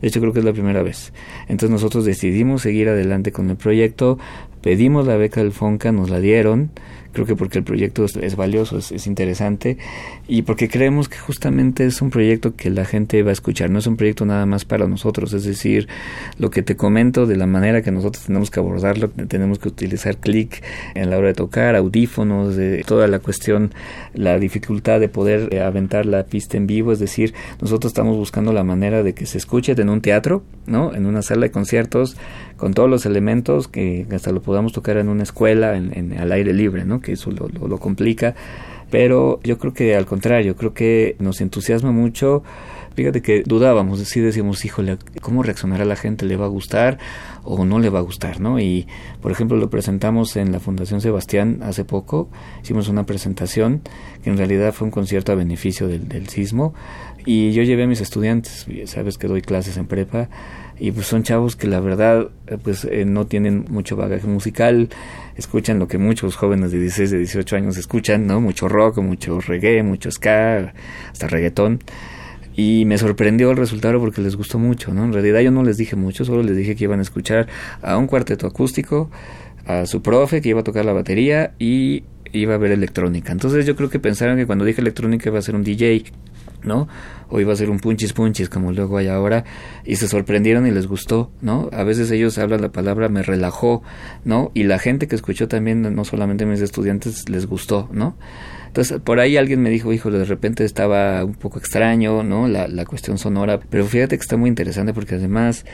[0.00, 1.12] De hecho creo que es la primera vez.
[1.42, 4.18] Entonces nosotros decidimos seguir adelante con el proyecto,
[4.62, 6.70] pedimos la beca del FONCA, nos la dieron,
[7.12, 9.78] creo que porque el proyecto es, valioso, es, interesante
[10.32, 13.80] y porque creemos que justamente es un proyecto que la gente va a escuchar, no
[13.80, 15.88] es un proyecto nada más para nosotros, es decir,
[16.38, 20.16] lo que te comento de la manera que nosotros tenemos que abordarlo, tenemos que utilizar
[20.16, 20.62] clic
[20.94, 23.72] en la hora de tocar, audífonos, de toda la cuestión,
[24.14, 28.54] la dificultad de poder eh, aventar la pista en vivo, es decir, nosotros estamos buscando
[28.54, 30.94] la manera de que se escuche en un teatro, ¿no?
[30.94, 32.16] En una sala de conciertos
[32.56, 36.54] con todos los elementos que hasta lo podamos tocar en una escuela, en, al aire
[36.54, 37.02] libre, ¿no?
[37.02, 38.34] Que eso lo, lo complica.
[38.92, 42.44] Pero yo creo que al contrario, creo que nos entusiasma mucho
[42.94, 46.26] Fíjate que dudábamos, así decíamos, híjole, ¿cómo reaccionará la gente?
[46.26, 46.98] ¿Le va a gustar
[47.42, 48.40] o no le va a gustar?
[48.40, 48.60] ¿no?
[48.60, 48.86] Y,
[49.22, 52.28] por ejemplo, lo presentamos en la Fundación Sebastián hace poco,
[52.62, 53.80] hicimos una presentación
[54.22, 56.74] que en realidad fue un concierto a beneficio del, del sismo
[57.24, 60.28] y yo llevé a mis estudiantes, sabes que doy clases en prepa,
[60.78, 62.28] y pues son chavos que la verdad
[62.62, 64.88] pues eh, no tienen mucho bagaje musical,
[65.36, 68.40] escuchan lo que muchos jóvenes de 16, de 18 años escuchan, ¿no?
[68.40, 70.74] Mucho rock, mucho reggae, mucho ska,
[71.12, 71.80] hasta reggaetón
[72.54, 75.04] y me sorprendió el resultado porque les gustó mucho, ¿no?
[75.04, 77.48] En realidad yo no les dije mucho, solo les dije que iban a escuchar
[77.80, 79.10] a un cuarteto acústico,
[79.66, 83.32] a su profe que iba a tocar la batería y iba a ver electrónica.
[83.32, 86.04] Entonces yo creo que pensaron que cuando dije electrónica iba a ser un DJ,
[86.62, 86.88] ¿no?
[87.34, 89.44] O iba a ser un punchis punchis como luego hay ahora
[89.84, 91.70] y se sorprendieron y les gustó, ¿no?
[91.72, 93.82] A veces ellos hablan la palabra me relajó,
[94.24, 94.50] ¿no?
[94.52, 98.16] Y la gente que escuchó también, no solamente mis estudiantes, les gustó, ¿no?
[98.72, 102.48] Entonces, por ahí alguien me dijo, hijo, de repente estaba un poco extraño, ¿no?
[102.48, 105.66] La, la cuestión sonora, pero fíjate que está muy interesante porque además,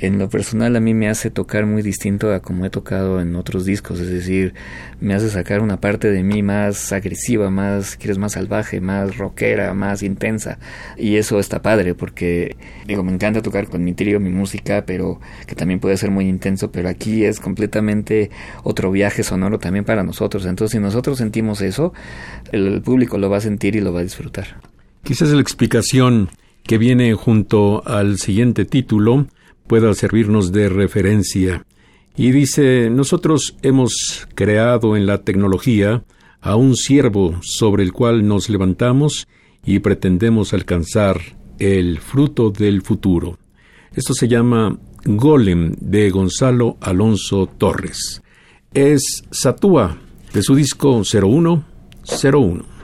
[0.00, 3.34] en lo personal, a mí me hace tocar muy distinto a como he tocado en
[3.34, 4.54] otros discos, es decir,
[5.00, 9.74] me hace sacar una parte de mí más agresiva, más, quieres, más salvaje, más rockera,
[9.74, 10.58] más intensa,
[10.96, 15.20] y eso está padre porque, digo, me encanta tocar con mi trío, mi música, pero
[15.46, 18.30] que también puede ser muy intenso, pero aquí es completamente
[18.62, 21.92] otro viaje sonoro también para nosotros, entonces si nosotros sentimos eso,
[22.52, 24.60] el público lo va a sentir y lo va a disfrutar.
[25.02, 26.28] Quizás la explicación
[26.62, 29.26] que viene junto al siguiente título
[29.68, 31.64] pueda servirnos de referencia.
[32.16, 36.02] Y dice, nosotros hemos creado en la tecnología
[36.40, 39.28] a un siervo sobre el cual nos levantamos
[39.64, 41.20] y pretendemos alcanzar
[41.58, 43.38] el fruto del futuro.
[43.94, 48.22] Esto se llama Golem de Gonzalo Alonso Torres.
[48.74, 49.98] Es Satúa
[50.32, 52.77] de su disco 01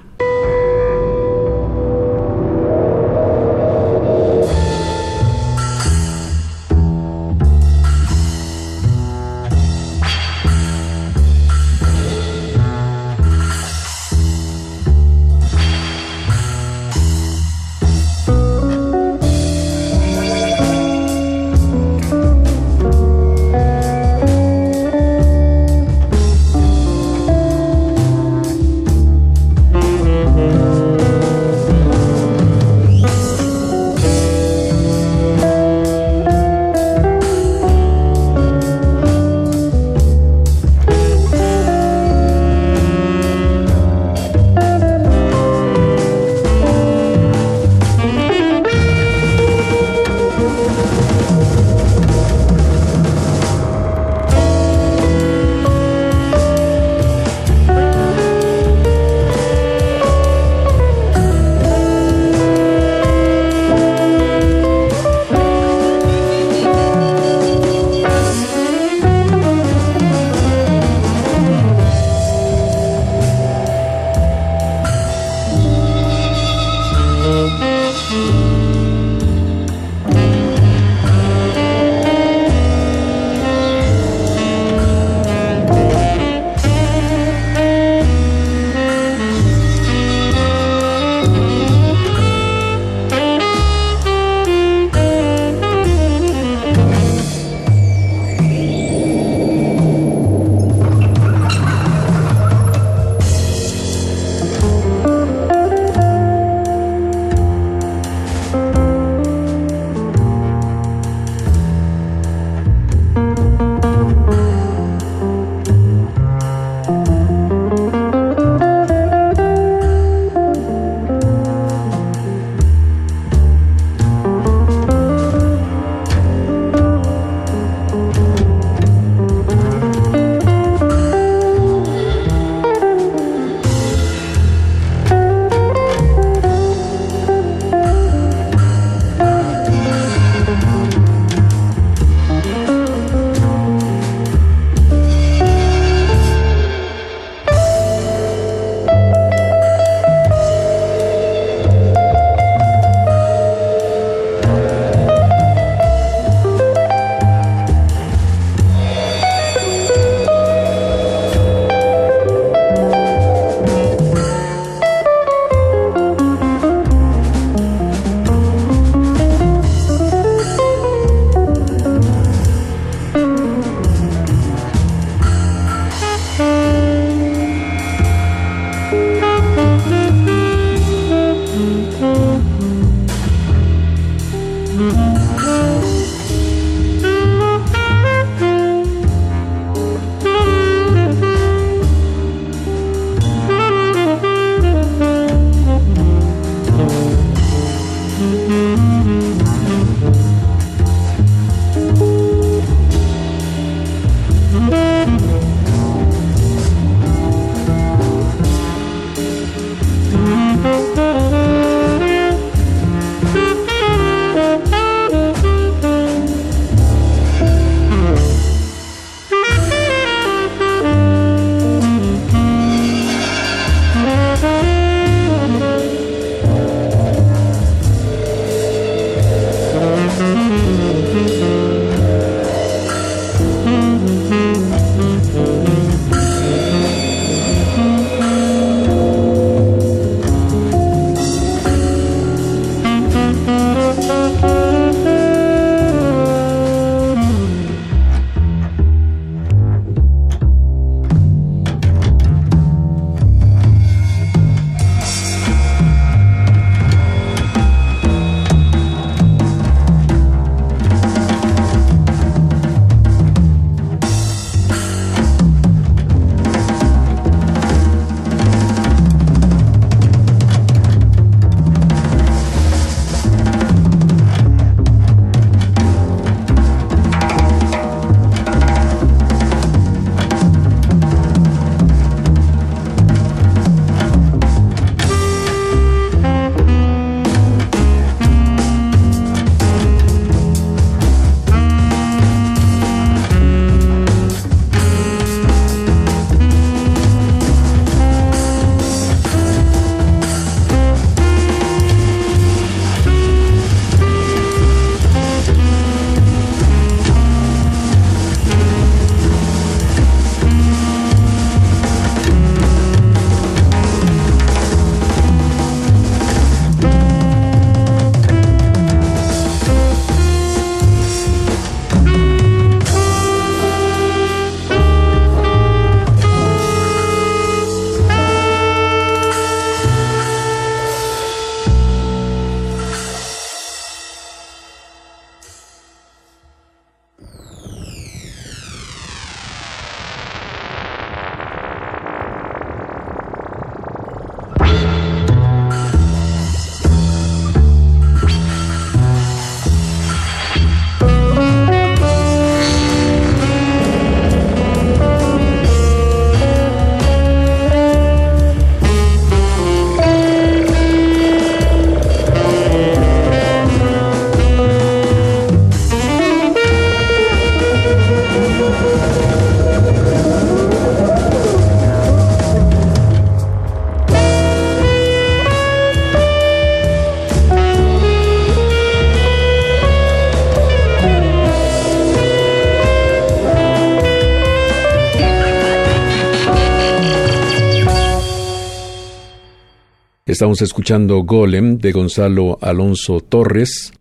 [390.45, 393.95] Estamos escuchando Golem de Gonzalo Alonso Torres,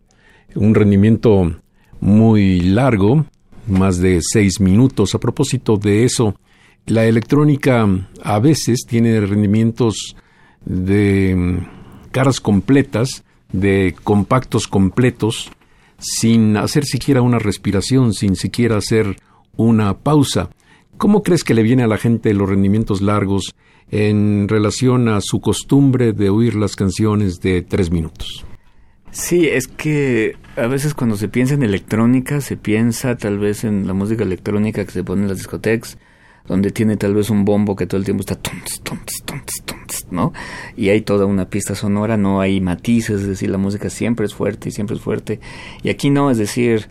[0.54, 1.56] un rendimiento
[2.02, 3.24] muy largo,
[3.66, 5.14] más de seis minutos.
[5.14, 6.34] A propósito de eso,
[6.84, 7.88] la electrónica
[8.22, 10.16] a veces tiene rendimientos
[10.66, 15.50] de mm, caras completas, de compactos completos,
[15.96, 19.16] sin hacer siquiera una respiración, sin siquiera hacer
[19.56, 20.50] una pausa.
[20.96, 23.54] ¿Cómo crees que le viene a la gente los rendimientos largos
[23.90, 28.44] en relación a su costumbre de oír las canciones de tres minutos.
[29.10, 33.86] Sí, es que a veces cuando se piensa en electrónica, se piensa tal vez en
[33.86, 35.98] la música electrónica que se pone en las discotecas,
[36.46, 39.22] donde tiene tal vez un bombo que todo el tiempo está tons, tons,
[39.64, 40.32] tons, ¿no?
[40.76, 44.34] Y hay toda una pista sonora, no hay matices, es decir, la música siempre es
[44.34, 45.38] fuerte y siempre es fuerte.
[45.84, 46.88] Y aquí no, es decir,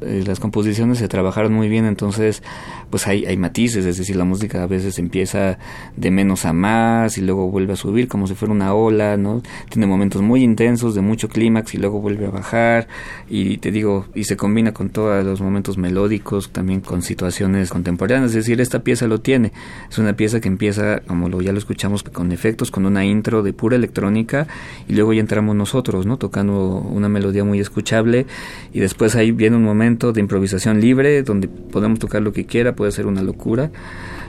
[0.00, 2.42] eh, las composiciones se trabajaron muy bien, entonces
[2.90, 5.58] pues hay, hay matices, es decir, la música a veces empieza
[5.96, 9.42] de menos a más y luego vuelve a subir como si fuera una ola, ¿no?
[9.68, 12.88] Tiene momentos muy intensos de mucho clímax y luego vuelve a bajar
[13.28, 18.30] y te digo, y se combina con todos los momentos melódicos, también con situaciones contemporáneas,
[18.30, 19.52] es decir, esta pieza lo tiene,
[19.90, 23.42] es una pieza que empieza, como lo, ya lo escuchamos, con efectos, con una intro
[23.42, 24.46] de pura electrónica
[24.88, 26.18] y luego ya entramos nosotros, ¿no?
[26.18, 28.26] Tocando una melodía muy escuchable
[28.72, 32.74] y después ahí viene un momento de improvisación libre donde podemos tocar lo que quiera,
[32.74, 33.70] puede ser una locura.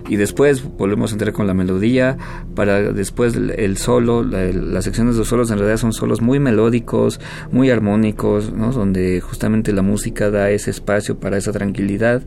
[0.07, 2.17] Y después volvemos a entrar con la melodía,
[2.55, 7.19] para después el solo, las secciones de los solos en realidad son solos muy melódicos,
[7.51, 8.71] muy armónicos, ¿no?
[8.71, 12.23] donde justamente la música da ese espacio para esa tranquilidad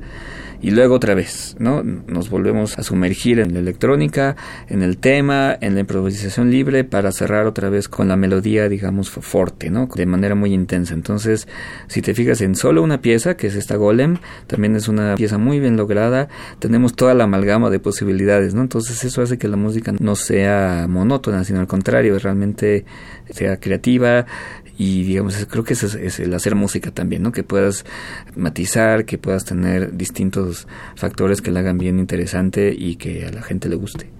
[0.62, 1.82] y luego otra vez, ¿no?
[1.82, 4.36] Nos volvemos a sumergir en la electrónica,
[4.68, 9.10] en el tema, en la improvisación libre para cerrar otra vez con la melodía, digamos,
[9.10, 9.88] fuerte, ¿no?
[9.92, 10.94] De manera muy intensa.
[10.94, 11.48] Entonces,
[11.88, 15.36] si te fijas en solo una pieza, que es esta Golem, también es una pieza
[15.36, 16.28] muy bien lograda,
[16.60, 18.62] tenemos toda la amalgama de posibilidades, ¿no?
[18.62, 22.84] Entonces, eso hace que la música no sea monótona, sino al contrario, realmente
[23.30, 24.26] sea creativa,
[24.78, 27.84] y digamos creo que ese es, el hacer música también no que puedas
[28.36, 33.42] matizar que puedas tener distintos factores que la hagan bien interesante y que a la
[33.42, 34.10] gente le guste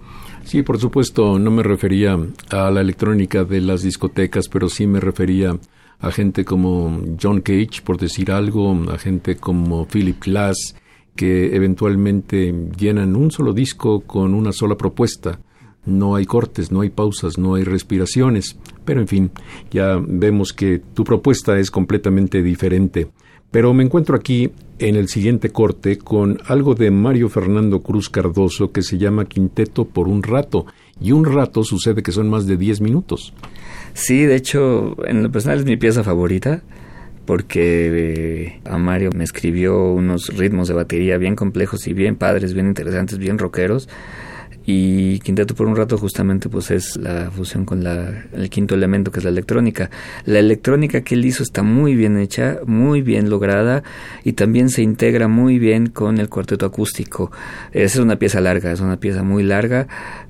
[0.45, 2.19] sí por supuesto no me refería
[2.51, 5.59] a la electrónica de las discotecas pero sí me refería
[6.03, 10.75] a gente como John Cage, por decir algo, a gente como Philip Glass,
[11.15, 15.41] que eventualmente llenan un solo disco con una sola propuesta.
[15.85, 18.57] No hay cortes, no hay pausas, no hay respiraciones.
[18.85, 19.31] Pero en fin,
[19.71, 23.09] ya vemos que tu propuesta es completamente diferente.
[23.51, 28.73] Pero me encuentro aquí en el siguiente corte con algo de Mario Fernando Cruz Cardoso
[28.73, 30.67] que se llama Quinteto por un rato.
[31.01, 33.35] Y un rato sucede que son más de 10 minutos.
[33.93, 36.63] Sí, de hecho, en lo personal es mi pieza favorita
[37.25, 42.55] porque eh, a Mario me escribió unos ritmos de batería bien complejos y bien padres,
[42.55, 43.89] bien interesantes, bien rockeros
[44.65, 49.11] y Quinteto por un rato justamente pues es la fusión con la, el quinto elemento
[49.11, 49.91] que es la electrónica.
[50.25, 53.83] La electrónica que él hizo está muy bien hecha, muy bien lograda
[54.25, 57.33] y también se integra muy bien con el cuarteto acústico.
[57.73, 59.89] Es una pieza larga, es una pieza muy larga,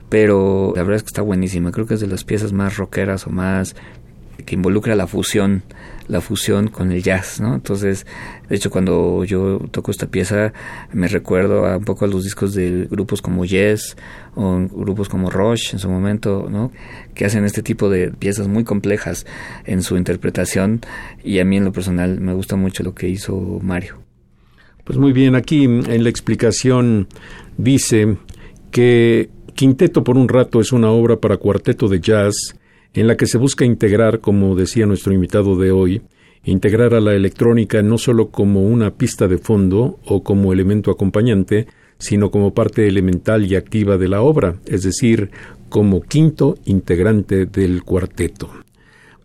[0.08, 1.70] pero la verdad es que está buenísima.
[1.70, 3.76] Creo que es de las piezas más rockeras o más
[4.42, 5.62] que involucra la fusión
[6.08, 7.54] la fusión con el jazz, ¿no?
[7.54, 8.06] Entonces,
[8.48, 10.52] de hecho, cuando yo toco esta pieza,
[10.92, 13.96] me recuerdo un poco a los discos de grupos como Yes
[14.34, 16.70] o grupos como Rush en su momento, ¿no?
[17.14, 19.26] Que hacen este tipo de piezas muy complejas
[19.64, 20.80] en su interpretación
[21.24, 23.98] y a mí en lo personal me gusta mucho lo que hizo Mario.
[24.84, 27.06] Pues muy bien, aquí en la explicación
[27.56, 28.16] dice
[28.70, 32.56] que Quinteto por un rato es una obra para cuarteto de jazz
[32.94, 36.02] en la que se busca integrar, como decía nuestro invitado de hoy,
[36.44, 41.68] integrar a la electrónica no solo como una pista de fondo o como elemento acompañante,
[41.98, 45.30] sino como parte elemental y activa de la obra, es decir,
[45.68, 48.50] como quinto integrante del cuarteto.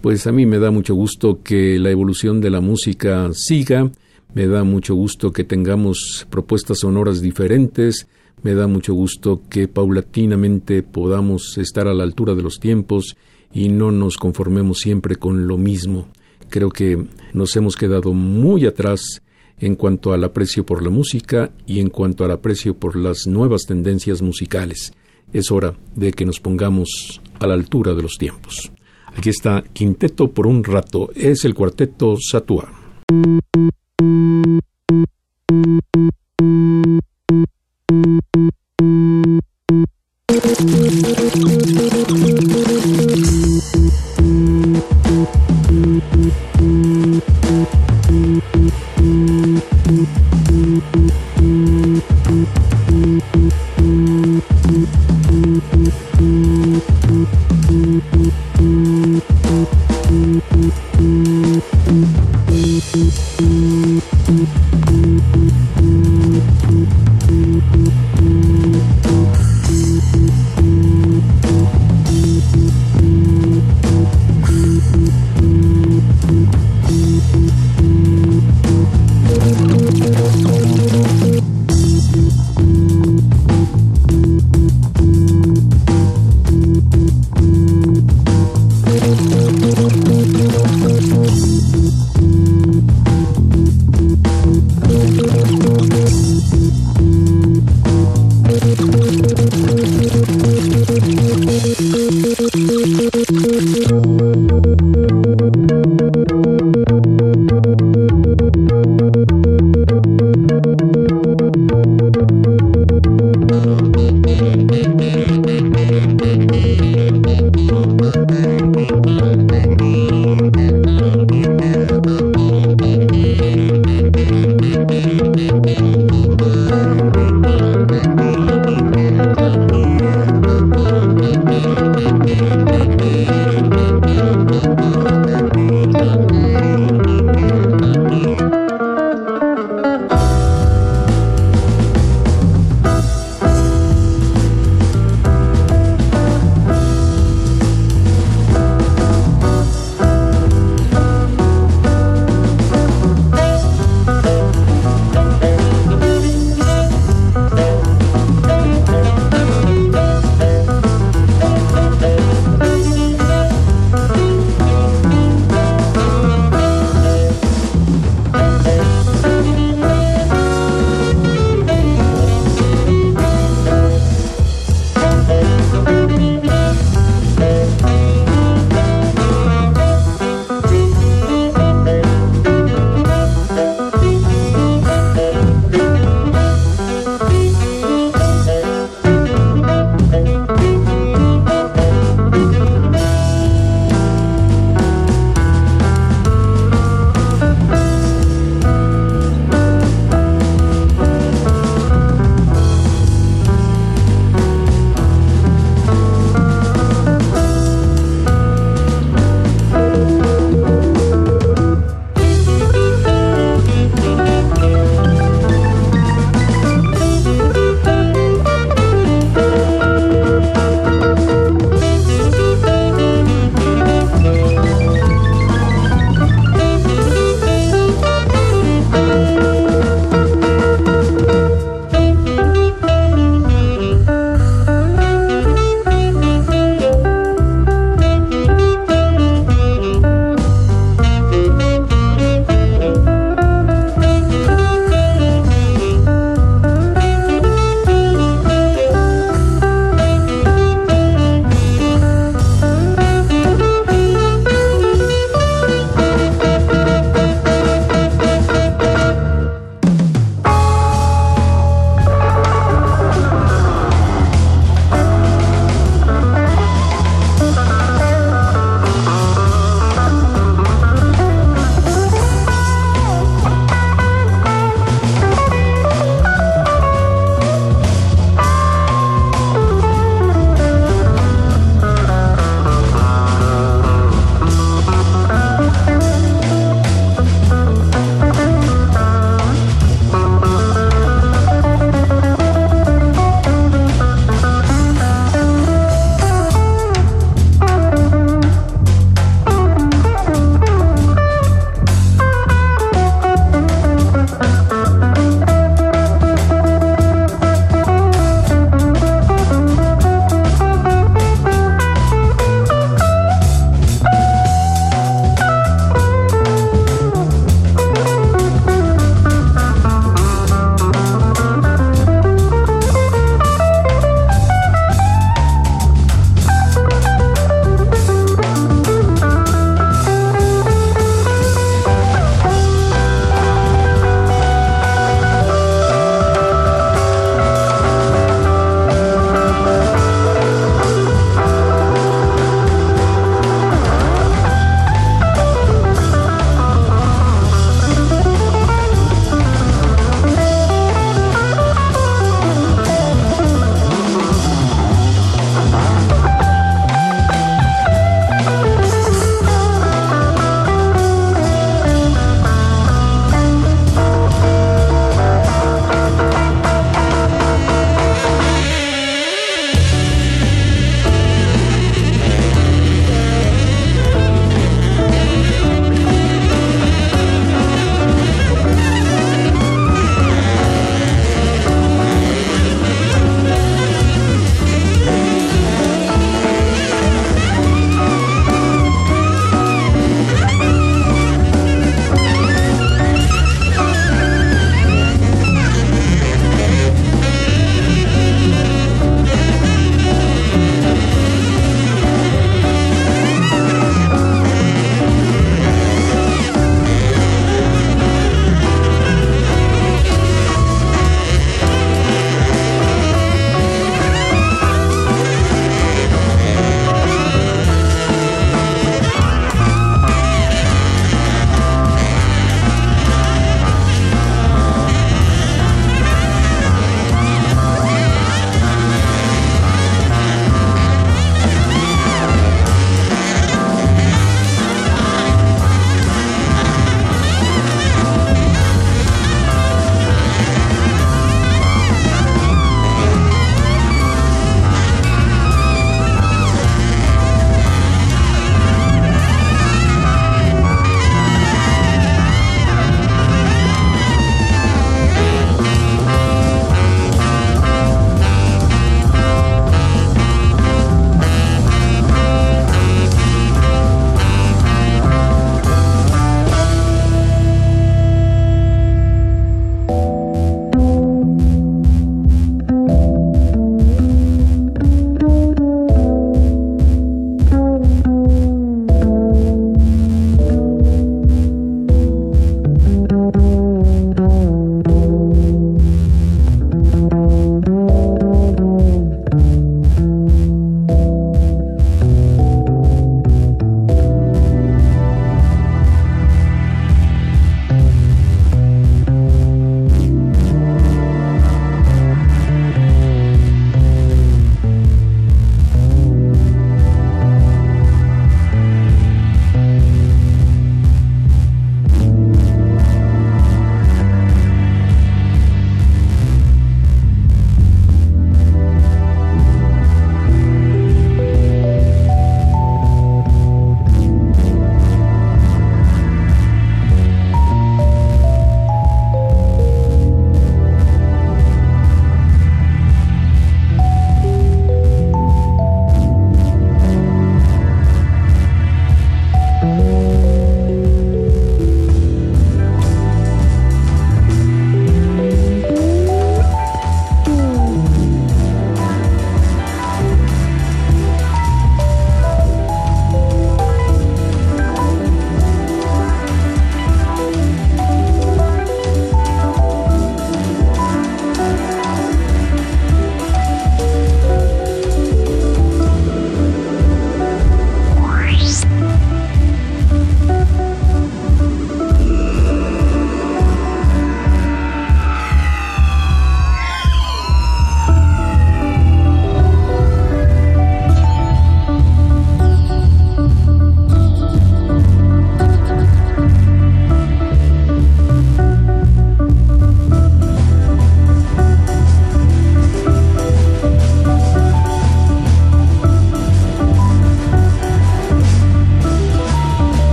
[0.00, 3.90] Pues a mí me da mucho gusto que la evolución de la música siga,
[4.34, 8.06] me da mucho gusto que tengamos propuestas sonoras diferentes,
[8.42, 13.16] me da mucho gusto que paulatinamente podamos estar a la altura de los tiempos
[13.52, 16.08] y no nos conformemos siempre con lo mismo.
[16.48, 19.22] Creo que nos hemos quedado muy atrás
[19.58, 23.62] en cuanto al aprecio por la música y en cuanto al aprecio por las nuevas
[23.66, 24.92] tendencias musicales.
[25.32, 28.72] Es hora de que nos pongamos a la altura de los tiempos.
[29.16, 32.72] Aquí está Quinteto por un rato, es el cuarteto Satua.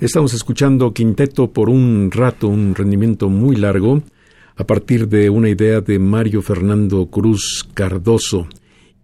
[0.00, 4.02] Estamos escuchando Quinteto por un rato, un rendimiento muy largo,
[4.56, 8.48] a partir de una idea de Mario Fernando Cruz Cardoso.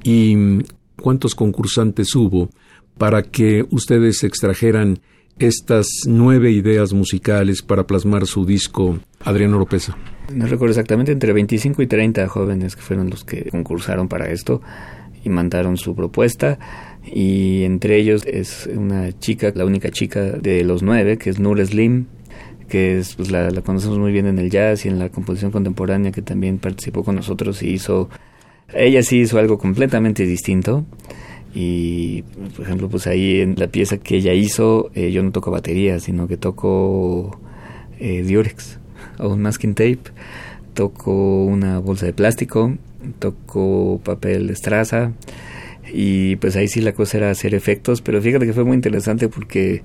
[0.03, 0.62] ¿Y
[0.99, 2.49] cuántos concursantes hubo
[2.97, 5.01] para que ustedes extrajeran
[5.38, 9.99] estas nueve ideas musicales para plasmar su disco Adriano Oropesa?
[10.32, 14.62] No recuerdo exactamente, entre 25 y 30 jóvenes que fueron los que concursaron para esto
[15.22, 16.59] y mandaron su propuesta
[17.07, 21.64] y entre ellos es una chica, la única chica de los nueve, que es Nur
[21.64, 22.07] Slim,
[22.68, 26.12] que es, pues, la, conocemos muy bien en el jazz y en la composición contemporánea,
[26.12, 28.09] que también participó con nosotros y hizo,
[28.74, 30.84] ella sí hizo algo completamente distinto.
[31.54, 32.22] Y,
[32.54, 36.00] por ejemplo, pues ahí en la pieza que ella hizo, eh, yo no toco batería,
[36.00, 37.40] sino que toco
[37.98, 38.78] eh, Durex
[39.18, 40.00] o un masking tape,
[40.74, 42.76] toco una bolsa de plástico,
[43.18, 45.12] toco papel de estraza,
[45.93, 49.28] y pues ahí sí la cosa era hacer efectos, pero fíjate que fue muy interesante
[49.28, 49.82] porque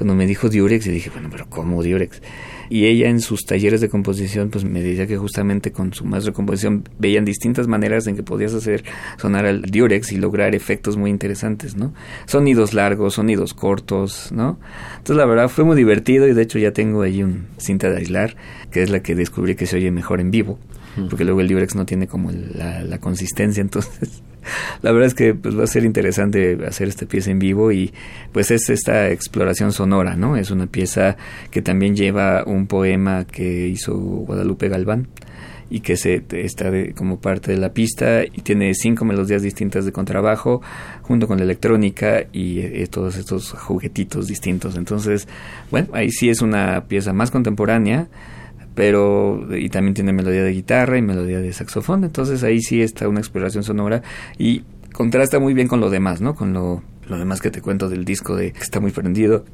[0.00, 2.22] cuando me dijo Durex, y dije, bueno, pero ¿cómo Durex?
[2.70, 6.30] Y ella en sus talleres de composición, pues me decía que justamente con su maestro
[6.32, 8.84] de composición veían distintas maneras en que podías hacer
[9.18, 11.92] sonar al Durex y lograr efectos muy interesantes, ¿no?
[12.26, 14.58] Sonidos largos, sonidos cortos, ¿no?
[14.92, 17.98] Entonces la verdad fue muy divertido y de hecho ya tengo ahí un cinta de
[17.98, 18.36] aislar,
[18.70, 20.58] que es la que descubrí que se oye mejor en vivo,
[21.08, 24.22] porque luego el Durex no tiene como la, la consistencia, entonces
[24.82, 27.92] la verdad es que pues, va a ser interesante hacer esta pieza en vivo y
[28.32, 30.36] pues es esta exploración sonora, ¿no?
[30.36, 31.16] Es una pieza
[31.50, 35.08] que también lleva un poema que hizo Guadalupe Galván
[35.70, 39.92] y que se está como parte de la pista y tiene cinco melodías distintas de
[39.92, 40.60] contrabajo
[41.02, 44.76] junto con la electrónica y eh, todos estos juguetitos distintos.
[44.76, 45.28] Entonces,
[45.70, 48.08] bueno, ahí sí es una pieza más contemporánea
[48.74, 53.08] pero y también tiene melodía de guitarra y melodía de saxofón, entonces ahí sí está
[53.08, 54.02] una exploración sonora
[54.38, 54.62] y
[54.92, 56.34] contrasta muy bien con lo demás, ¿no?
[56.34, 59.44] Con lo, lo demás que te cuento del disco de que está muy prendido,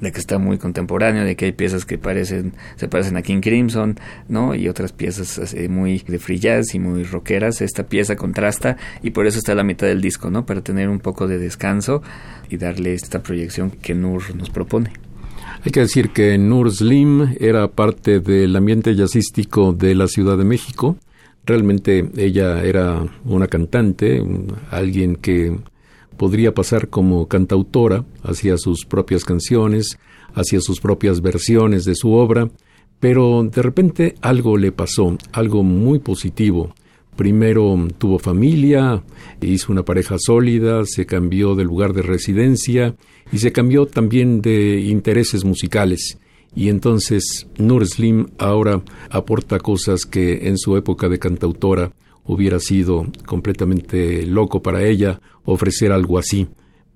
[0.00, 3.40] de que está muy contemporáneo, de que hay piezas que parecen se parecen a King
[3.40, 3.98] Crimson,
[4.28, 4.54] ¿no?
[4.54, 6.40] Y otras piezas muy de free
[6.72, 7.60] y muy rockeras.
[7.60, 10.46] Esta pieza contrasta y por eso está a la mitad del disco, ¿no?
[10.46, 12.02] Para tener un poco de descanso
[12.48, 15.03] y darle esta proyección que Nur nos propone.
[15.64, 20.44] Hay que decir que Nur Slim era parte del ambiente jazzístico de la Ciudad de
[20.44, 20.98] México.
[21.46, 24.22] Realmente ella era una cantante,
[24.70, 25.56] alguien que
[26.18, 29.98] podría pasar como cantautora, hacía sus propias canciones,
[30.34, 32.50] hacía sus propias versiones de su obra,
[33.00, 36.74] pero de repente algo le pasó, algo muy positivo.
[37.16, 39.02] Primero tuvo familia,
[39.40, 42.96] hizo una pareja sólida, se cambió de lugar de residencia
[43.30, 46.18] y se cambió también de intereses musicales.
[46.56, 51.92] Y entonces Nur Slim ahora aporta cosas que en su época de cantautora
[52.24, 56.48] hubiera sido completamente loco para ella ofrecer algo así.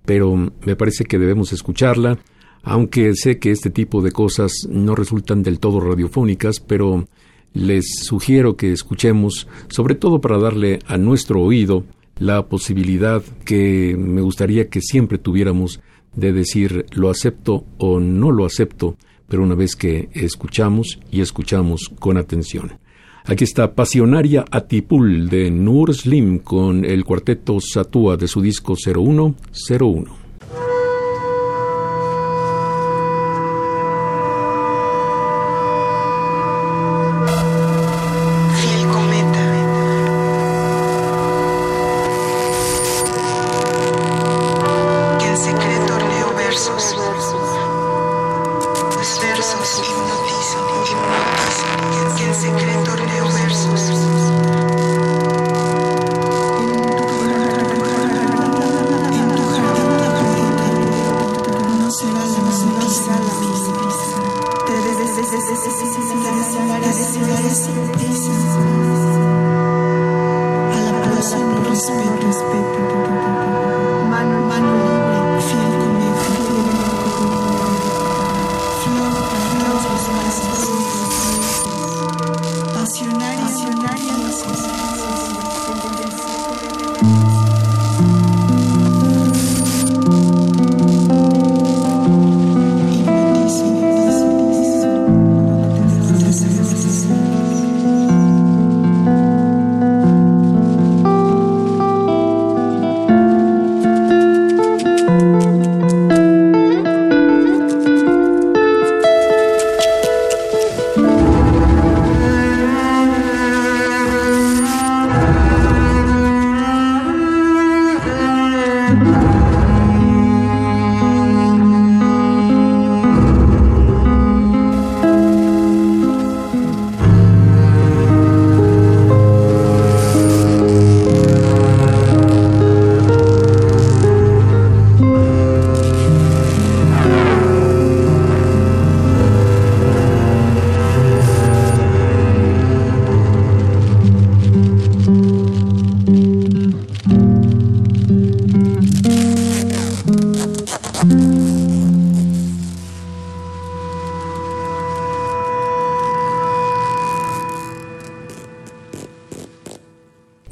[0.04, 0.34] Pero
[0.64, 2.18] me parece que debemos escucharla,
[2.62, 7.06] aunque sé que este tipo de cosas no resultan del todo radiofónicas, pero
[7.58, 11.84] les sugiero que escuchemos, sobre todo para darle a nuestro oído
[12.18, 15.80] la posibilidad que me gustaría que siempre tuviéramos
[16.14, 18.96] de decir lo acepto o no lo acepto,
[19.28, 22.78] pero una vez que escuchamos y escuchamos con atención.
[23.24, 30.27] Aquí está Pasionaria Atipul de Nur Slim con el cuarteto Satua de su disco 0101.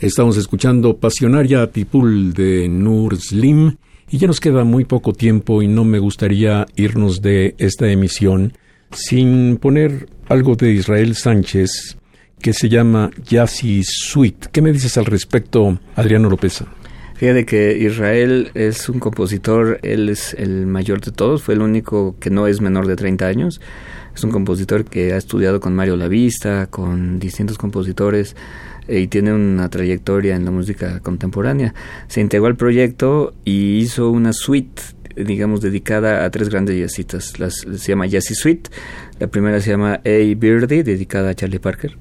[0.07, 3.75] Estamos escuchando Pasionaria Tipul de Nur Slim
[4.09, 8.53] y ya nos queda muy poco tiempo y no me gustaría irnos de esta emisión
[8.93, 11.99] sin poner algo de Israel Sánchez
[12.41, 14.47] que se llama Jazzy Suite.
[14.53, 16.63] ¿Qué me dices al respecto, Adriano López?
[17.17, 22.15] Fíjate que Israel es un compositor, él es el mayor de todos, fue el único
[22.21, 23.61] que no es menor de 30 años.
[24.15, 28.37] Es un compositor que ha estudiado con Mario Lavista, con distintos compositores
[28.89, 31.75] y tiene una trayectoria en la música contemporánea.
[32.09, 34.83] Se integró al proyecto y hizo una suite
[35.17, 37.39] digamos, dedicada a tres grandes jazzitas.
[37.39, 38.71] Las, se llama Jazzy Suite.
[39.19, 40.35] La primera se llama A.
[40.37, 41.97] Birdie, dedicada a Charlie Parker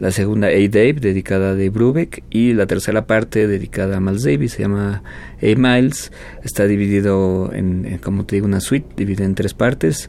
[0.00, 0.50] la segunda A.
[0.50, 5.02] Dave, dedicada a Dave Brubeck, y la tercera parte dedicada a Miles Davis, se llama
[5.42, 5.56] A.
[5.56, 6.10] Miles,
[6.42, 10.08] está dividido en, como te digo, una suite, dividida en tres partes,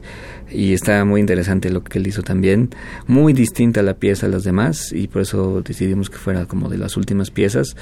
[0.50, 2.70] y está muy interesante lo que él hizo también,
[3.06, 6.78] muy distinta la pieza a las demás, y por eso decidimos que fuera como de
[6.78, 7.76] las últimas piezas,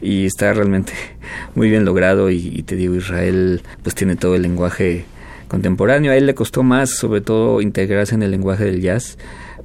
[0.00, 0.94] y está realmente
[1.54, 5.04] muy bien logrado, y, y te digo, Israel pues tiene todo el lenguaje
[5.46, 9.18] contemporáneo, a él le costó más sobre todo integrarse en el lenguaje del jazz,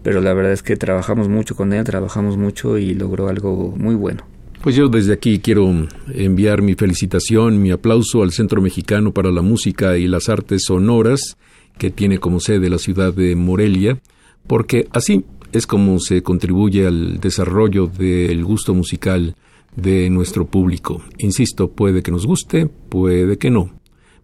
[0.06, 3.96] pero la verdad es que trabajamos mucho con él, trabajamos mucho y logró algo muy
[3.96, 4.24] bueno.
[4.62, 5.68] Pues yo desde aquí quiero
[6.14, 11.38] enviar mi felicitación, mi aplauso al Centro Mexicano para la Música y las Artes Sonoras,
[11.80, 14.00] que tiene como sede la ciudad de Morelia,
[14.46, 19.36] porque así es como se contribuye al desarrollo del gusto musical
[19.76, 21.02] de nuestro público.
[21.18, 23.72] Insisto, puede que nos guste, puede que no,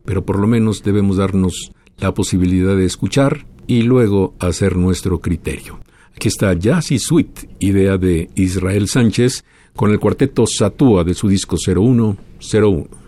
[0.06, 5.79] pero por lo menos debemos darnos la posibilidad de escuchar y luego hacer nuestro criterio.
[6.15, 9.43] Aquí está Jazzy Suite, idea de Israel Sánchez,
[9.75, 13.01] con el cuarteto Satúa de su disco 0101.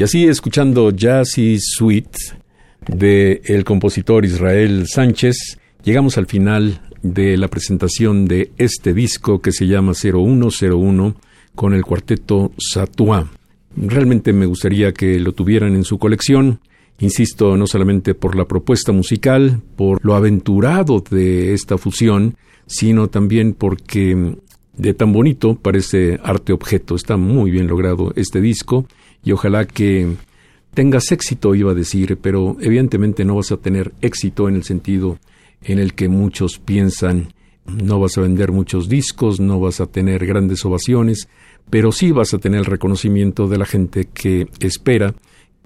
[0.00, 2.16] Y así, escuchando Jazzy Sweet
[2.88, 9.52] de el compositor Israel Sánchez, llegamos al final de la presentación de este disco que
[9.52, 11.16] se llama 0101
[11.54, 13.28] con el cuarteto Satua.
[13.76, 16.60] Realmente me gustaría que lo tuvieran en su colección.
[16.98, 22.36] Insisto, no solamente por la propuesta musical, por lo aventurado de esta fusión,
[22.66, 24.34] sino también porque
[24.78, 26.94] de tan bonito parece arte objeto.
[26.94, 28.86] Está muy bien logrado este disco
[29.22, 30.16] y ojalá que
[30.74, 35.18] tengas éxito, iba a decir, pero evidentemente no vas a tener éxito en el sentido
[35.62, 37.32] en el que muchos piensan,
[37.66, 41.28] no vas a vender muchos discos, no vas a tener grandes ovaciones,
[41.68, 45.14] pero sí vas a tener el reconocimiento de la gente que espera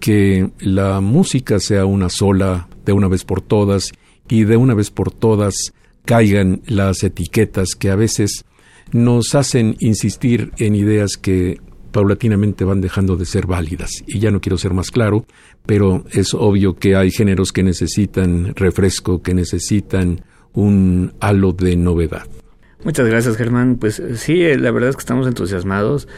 [0.01, 3.93] que la música sea una sola, de una vez por todas,
[4.29, 5.73] y de una vez por todas
[6.05, 8.45] caigan las etiquetas que a veces
[8.93, 11.61] nos hacen insistir en ideas que
[11.95, 14.03] paulatinamente van dejando de ser válidas.
[14.07, 15.25] Y ya no quiero ser más claro,
[15.65, 20.21] pero es obvio que hay géneros que necesitan refresco, que necesitan
[20.53, 22.27] un halo de novedad.
[22.83, 23.77] Muchas gracias, Germán.
[23.77, 26.09] Pues sí, eh, la verdad es que estamos entusiasmados.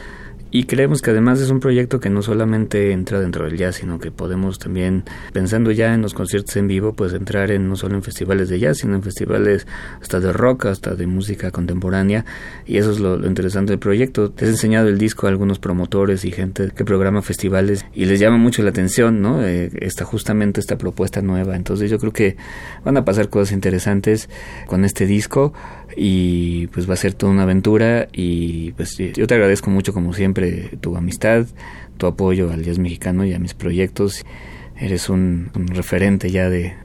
[0.49, 3.99] Y creemos que además es un proyecto que no solamente entra dentro del jazz, sino
[3.99, 5.03] que podemos también,
[5.33, 8.59] pensando ya en los conciertos en vivo, pues entrar en no solo en festivales de
[8.59, 9.67] jazz, sino en festivales
[10.01, 12.25] hasta de rock, hasta de música contemporánea.
[12.65, 14.31] Y eso es lo, interesante del proyecto.
[14.31, 18.19] Te he enseñado el disco a algunos promotores y gente que programa festivales y les
[18.19, 19.45] llama mucho la atención, ¿no?
[19.45, 21.55] Eh, está justamente esta propuesta nueva.
[21.55, 22.37] Entonces yo creo que
[22.85, 24.29] van a pasar cosas interesantes
[24.67, 25.53] con este disco
[25.99, 30.13] y pues va a ser toda una aventura y pues yo te agradezco mucho como
[30.13, 31.47] siempre tu amistad,
[31.97, 34.23] tu apoyo al jazz mexicano y a mis proyectos.
[34.79, 36.75] Eres un, referente ya de,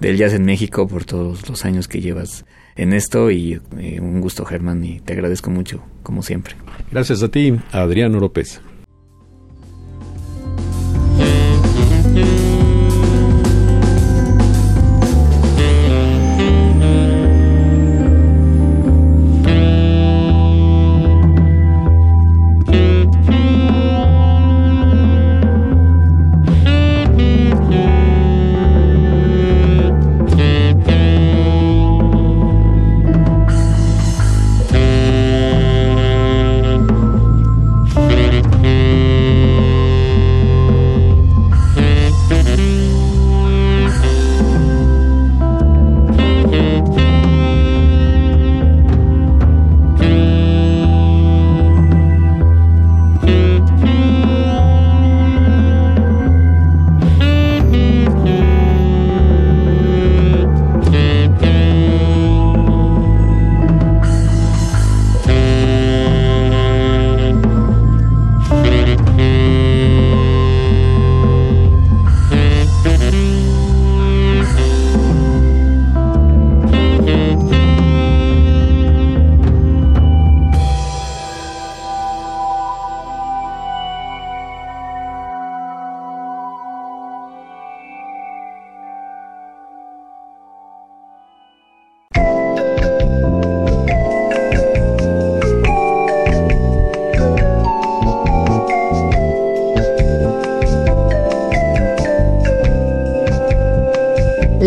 [0.00, 2.44] del jazz en México por todos los años que llevas
[2.76, 6.54] en esto y, y un gusto Germán y te agradezco mucho como siempre.
[6.92, 8.60] Gracias a ti, Adriano López.